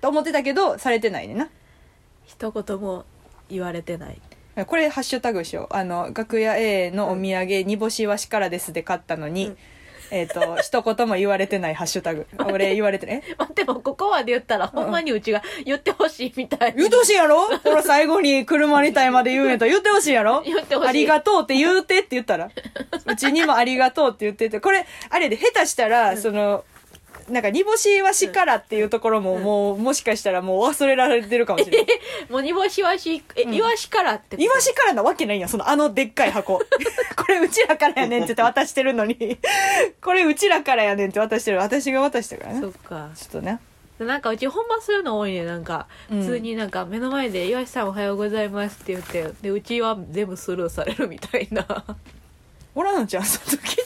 [0.00, 1.50] と思ってたけどされてないねんな。
[2.24, 3.04] 一言も
[3.50, 4.20] 言われてない。
[4.66, 5.74] これハッシュタグしよう。
[5.74, 9.56] あの楽屋 A のお土産、煮干しわしからですで買ったのに、うん。
[10.10, 12.26] えっ、と 一言も言われてないハッシュタグ。
[12.52, 13.22] 俺言われてね。
[13.38, 17.46] まあ、でもここまで言ったらほんまにうちが言ってほしいみたい言ってほしいやろ？
[17.62, 20.42] この最後に車にたいまで言うんやったら言ってほしいやろ？
[20.44, 20.88] 言ってほしい。
[20.88, 22.50] ありがとうって言うてって言ったら？
[23.06, 24.60] うちにもありがとうって言ってて。
[24.60, 26.64] これあれで下手したら、その
[27.30, 31.86] なんか煮干しわしからっていうところももう、もしかしたらもう忘れられてるかもしれない。
[32.28, 36.58] もう煮干しわし、え、うんイワシからってイワシからなわけないやん、そのあのでっかい箱。
[37.16, 39.38] これうちらからやねんって言って渡してるのに、
[40.02, 41.58] これうちらからやねんって渡してる。
[41.58, 42.60] 私が渡したからね。
[42.60, 43.10] そっか。
[43.14, 43.60] ちょっとね。
[43.98, 45.44] なんかうちほんまそういうの多いね。
[45.44, 51.84] なんか、うん普通になんか目の前で、イワシさんおはようございますって言って、で、うちは全部スルーされるみたいな。
[52.74, 53.76] おらんのちゃん、その時。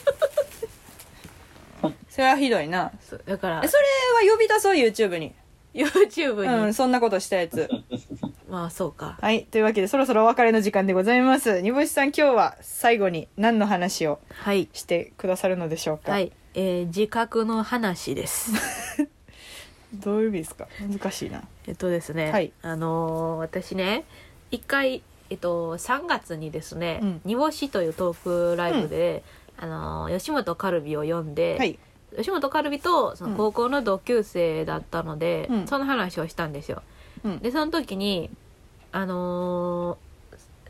[2.15, 2.91] それはひどいな。
[3.01, 3.77] そうだからえ、そ
[4.21, 5.33] れは呼び出そう YouTube に。
[5.73, 7.69] YouTube に、うん、そんなことしたやつ。
[8.49, 9.17] まあそうか。
[9.19, 9.43] はい。
[9.43, 11.59] というわけで、そろそろお別れの時間でございます。
[11.61, 14.69] 煮干しさん、今日は最後に何の話をはい。
[14.71, 16.13] してくださるのでしょうか？
[16.13, 16.31] はい。
[16.53, 18.53] えー自覚の話です。
[19.93, 20.67] どういう意味ですか？
[20.79, 21.43] 難しいな。
[21.67, 24.05] えっとですね、はいあのー私ね
[24.51, 29.23] 一回、えっと、3月にですねうん「煮干し」というトークライブで、
[29.57, 31.77] あのー吉本カルビを読んで、はい。
[32.17, 36.81] 吉本カルビとその高校の同級生だったので、うんその話をしたんですよ。
[37.23, 37.39] うん。
[37.39, 38.29] でその時に
[38.91, 40.05] あのー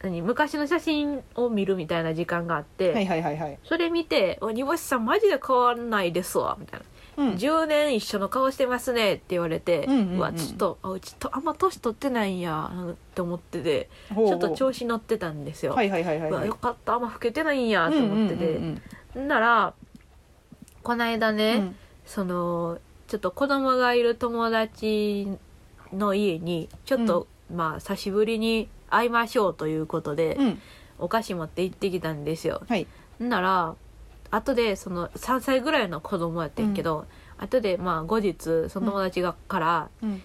[0.04, 3.58] 何昔の写真を見るみたいな時間があって、はいはいはいはい。
[3.64, 6.86] それ見て「お煮干しさんマジで変わんないですわ」みたいな。
[7.24, 7.34] うん。
[7.36, 16.42] 10年一緒の顔してますねって言われて、うんうんうんわちょっとあうちとあんま年取ってないんやって思っててほうほうちょっと調子乗ってたんですよ、はいはいはいはいうはい。
[16.42, 18.82] わよかったあんま老けてないんやと思ってて、うん
[19.16, 19.74] うんんなら
[20.86, 21.76] この間ね、うんうん
[22.06, 22.78] その
[23.08, 25.28] ちょっと子供がいる友達
[25.92, 30.62] の家にちょっと、まあ久しぶりに会いましょうということで、うん。
[31.00, 32.86] お菓子持って行ってきたんですよはい。
[33.22, 33.76] んなら
[34.30, 37.06] 後でその3歳ぐらいの子供やってんけど、
[37.40, 40.22] 後でまあ後日その友達がからうん。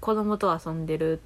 [0.00, 1.20] 子供と遊んでる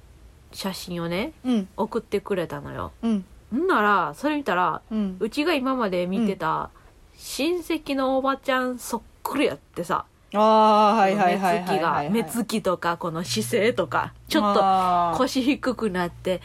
[0.51, 1.67] 写真をねうん。
[1.77, 3.25] 送ってくれたのようん。
[3.55, 5.15] んならそれ見たらうん。
[5.21, 6.69] うちが今まで見てた
[7.21, 12.09] 親戚のおばちゃんそっくりやってさああ、はいはいはい目つきが。
[12.09, 16.41] 目つきとかこの姿勢とかちょっと腰低くなって「へーっ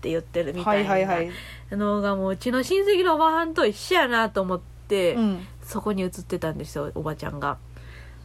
[0.00, 1.30] て言ってるみたはいいはいはい。
[1.70, 5.46] なのがもううちの親戚のおばはんと一緒やなと思って、うん。
[5.62, 7.58] そこに映ってたんですよおばちゃんが。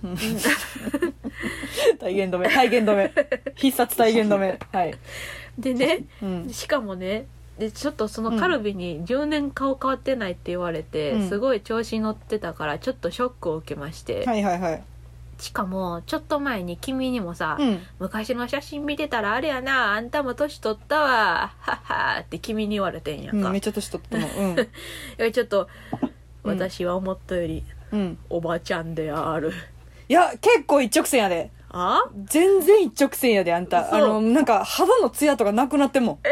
[2.00, 3.14] 体言止め、体言止め。
[3.56, 4.58] 必殺体言止め。
[4.72, 4.96] はい。
[5.60, 6.50] でねうん。
[6.50, 7.28] しかもね
[7.58, 14.84] でちょっとそのカルビに10年顔変わってないって言われて、うんすごい調子に乗ってたからちょっとショックを受けまして、はいはいはい。
[15.40, 17.80] しかもちょっと前に君にもさ、うん。
[18.00, 24.28] 昔の写真見てたらあれやなあんたも年取ったわはっはって君に言われてんやんか、うん、めっちゃ年取ったの。
[24.28, 24.60] うん。
[24.60, 24.68] い
[25.18, 25.68] やちょっと
[26.02, 26.10] うん
[26.50, 28.18] 私は思ったよりうん。
[28.30, 29.54] おばちゃんである
[30.10, 31.52] いや、結構一直線やで。
[31.76, 33.88] あ全然一直線やで、あんた。
[33.88, 36.20] 嘘あの、なんか、肌のツヤとかなくなってんもん。
[36.24, 36.30] え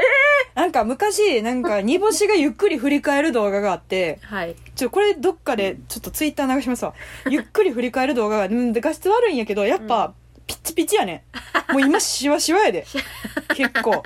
[0.54, 6.94] なんか昔、なんか、煮干しがゆっくり振り返る動画があって、はいちょ、これどっかで、ちょっとツイッター流しますわ。
[7.28, 10.14] ゆっくり振り返る動画が、うん、で画質悪いんやけど、やっぱ、
[10.46, 11.24] ピッチピチやね
[11.70, 11.74] ん。
[11.74, 12.86] もう今、シワシワやで。
[13.56, 14.04] 結構。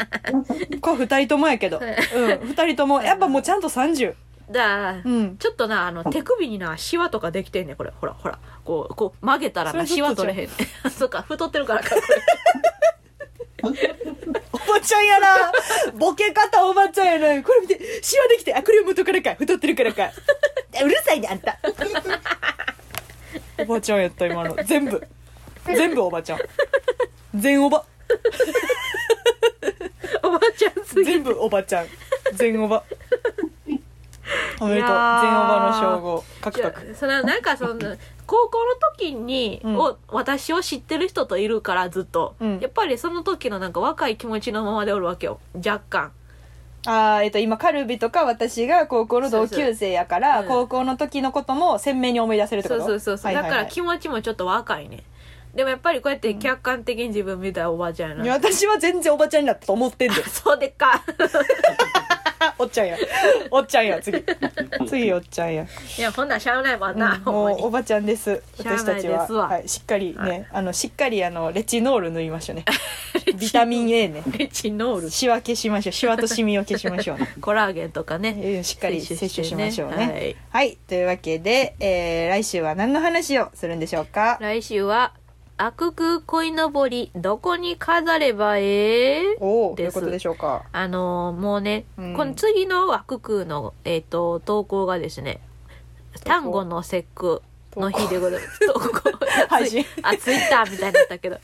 [0.80, 1.82] これ二人ともやけど。
[1.82, 3.02] うん、二人とも。
[3.02, 4.14] やっぱもうちゃんと30。
[4.52, 5.38] だうん。
[5.38, 10.54] ちょっとなあの手首になシワとかできてんねんこれほらほらこうこう曲げたらなシワ取れへんね
[10.88, 11.96] ん そっか太ってるからか
[13.62, 13.96] これ
[14.54, 15.52] おばちゃんやな
[15.98, 20.12] ボケ方おばちゃんやなこれ見て、シワできて、あ、これ元からか太ってるからか。
[20.84, 21.58] うるさいね、あんた。
[23.58, 24.56] おばちゃんやった、今の。
[24.64, 25.08] 全部。
[25.66, 26.40] 全部おばちゃん。
[27.34, 27.86] 全おば。
[30.24, 31.88] おばちゃんすぎ全部おばちゃん。
[32.34, 32.84] 全おば。
[34.60, 34.90] おめでとう。
[34.90, 36.24] 全おの称号。
[36.96, 37.76] そのなんかその
[38.26, 39.78] 高校の時に、うん。
[39.78, 42.60] お私を知ってる人といるからずっと、うん。
[42.60, 45.40] やっぱりその時のなんか若い気持ちのままでおるわけよ。
[45.56, 46.12] 若干。
[46.88, 52.82] あーえっと、今、カルビとか私が高校の同級生やから、そうそう高校の時のことも鮮明に思い出せるってこと？
[52.82, 55.04] そうそうそうそう、だから気持ちもちょっと若いね
[55.56, 60.24] でもやっぱりこうやって客観的に自分見たらおばあちゃんやな、いや私は全然おばちゃんになったと思ってんで。
[60.28, 61.02] そうでっか
[62.60, 62.98] おっちゃんや。
[63.50, 64.24] おっちゃんや、次。
[64.88, 65.66] 次、おっちゃんや。
[65.98, 68.42] いやほんならしゃあないもんな、うんほんまにもうおばちゃんです。
[68.62, 69.22] しゃあない私たちは。
[69.22, 72.66] ですわはい、しっかりね、はいあの、しっかりあの、レチノール塗りましょうね。
[73.40, 74.24] ビタミン A ね。
[74.38, 75.94] レチノールシワ消しましょう。
[75.94, 77.34] シワとシミを消しましょうね。
[77.42, 79.96] コラーゲンとかねえーしっかり摂取しましょうね。
[79.96, 80.78] はいはい。
[80.88, 84.38] というわけで、えー、来週は何の話をするんでしょうか？
[84.42, 85.14] 来週は
[85.58, 90.64] 「悪空鯉のぼりどこに飾ればええ?」おお、どういうことでしょうか？
[90.72, 92.14] あのーもうね、うん。
[92.16, 95.40] この次の枠空の、えっと投稿がですね
[96.24, 97.42] 単語の節句
[97.78, 98.60] の日でございます。
[98.68, 99.12] 投稿？
[99.50, 99.86] 配信？
[100.02, 101.38] あツイッターみたいになったけど。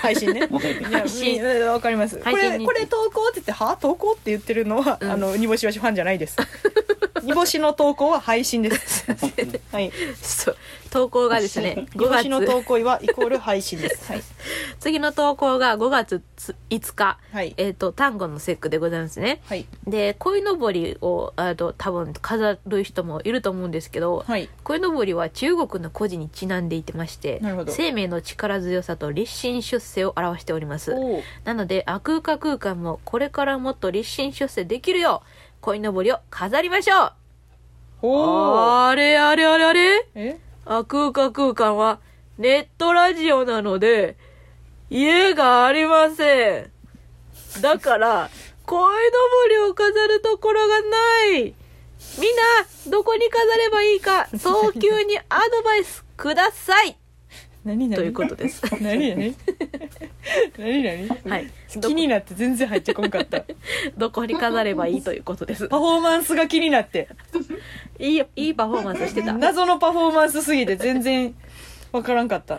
[0.00, 0.40] 配信ね。
[0.48, 2.16] いや配信うんわかります。
[2.18, 3.76] これ、配信にこれ投稿って言って、は？
[3.78, 5.10] 投稿って言ってるのは、うん。
[5.10, 6.36] あの、煮干しわしファンじゃないです。
[7.24, 9.06] 煮干しの投稿は配信です。
[9.72, 9.90] はい。
[10.20, 10.56] そう。
[10.90, 14.06] 投稿がですね煮5干しの投月稿はイコール配信です。
[14.12, 14.22] はい。
[14.78, 16.22] 次の投稿が5月
[16.70, 17.18] 5日。
[17.32, 17.54] はい。
[17.56, 19.40] えっ、と単語の節句でございますね。
[19.46, 19.66] はい。
[19.88, 24.48] で鯉のぼりをあと多分飾る人もいると思うんですけどはい。
[24.62, 27.72] 鯉のぼりは中国の故事にちなんでいてましてなるほど。
[27.72, 30.92] 生命の力強さと立身出世を表しております。
[30.92, 35.22] おーなのであ空間空間もこれからもっと立身出世できるよ。
[35.24, 35.28] う
[35.64, 37.12] 鯉のぼりを飾りましょう。
[38.90, 40.06] あれあれあれあれ。
[40.14, 40.38] え？
[40.66, 42.00] あ空間空間は
[42.36, 44.16] ネットラジオなので
[44.90, 46.70] 家がありません。
[47.62, 48.28] だから
[48.66, 51.54] 鯉のぼりを飾るところがない。
[52.18, 52.42] みんな
[52.90, 56.98] どこに飾ればいいか早急にアドバイスください
[57.64, 57.96] 何何？
[57.96, 58.62] ということです。
[58.82, 59.34] 何何？
[60.58, 61.30] 何何？
[61.30, 61.50] はい。
[61.68, 63.44] 気になって全然入ってこんかった。
[63.96, 65.68] どこに飾ればいいということです。
[65.68, 67.08] パフォーマンスが気になって。
[67.98, 69.32] いいいいパフォーマンスしてた。
[69.32, 71.34] 謎のパフォーマンスすぎて全然
[71.92, 72.58] わからんかった。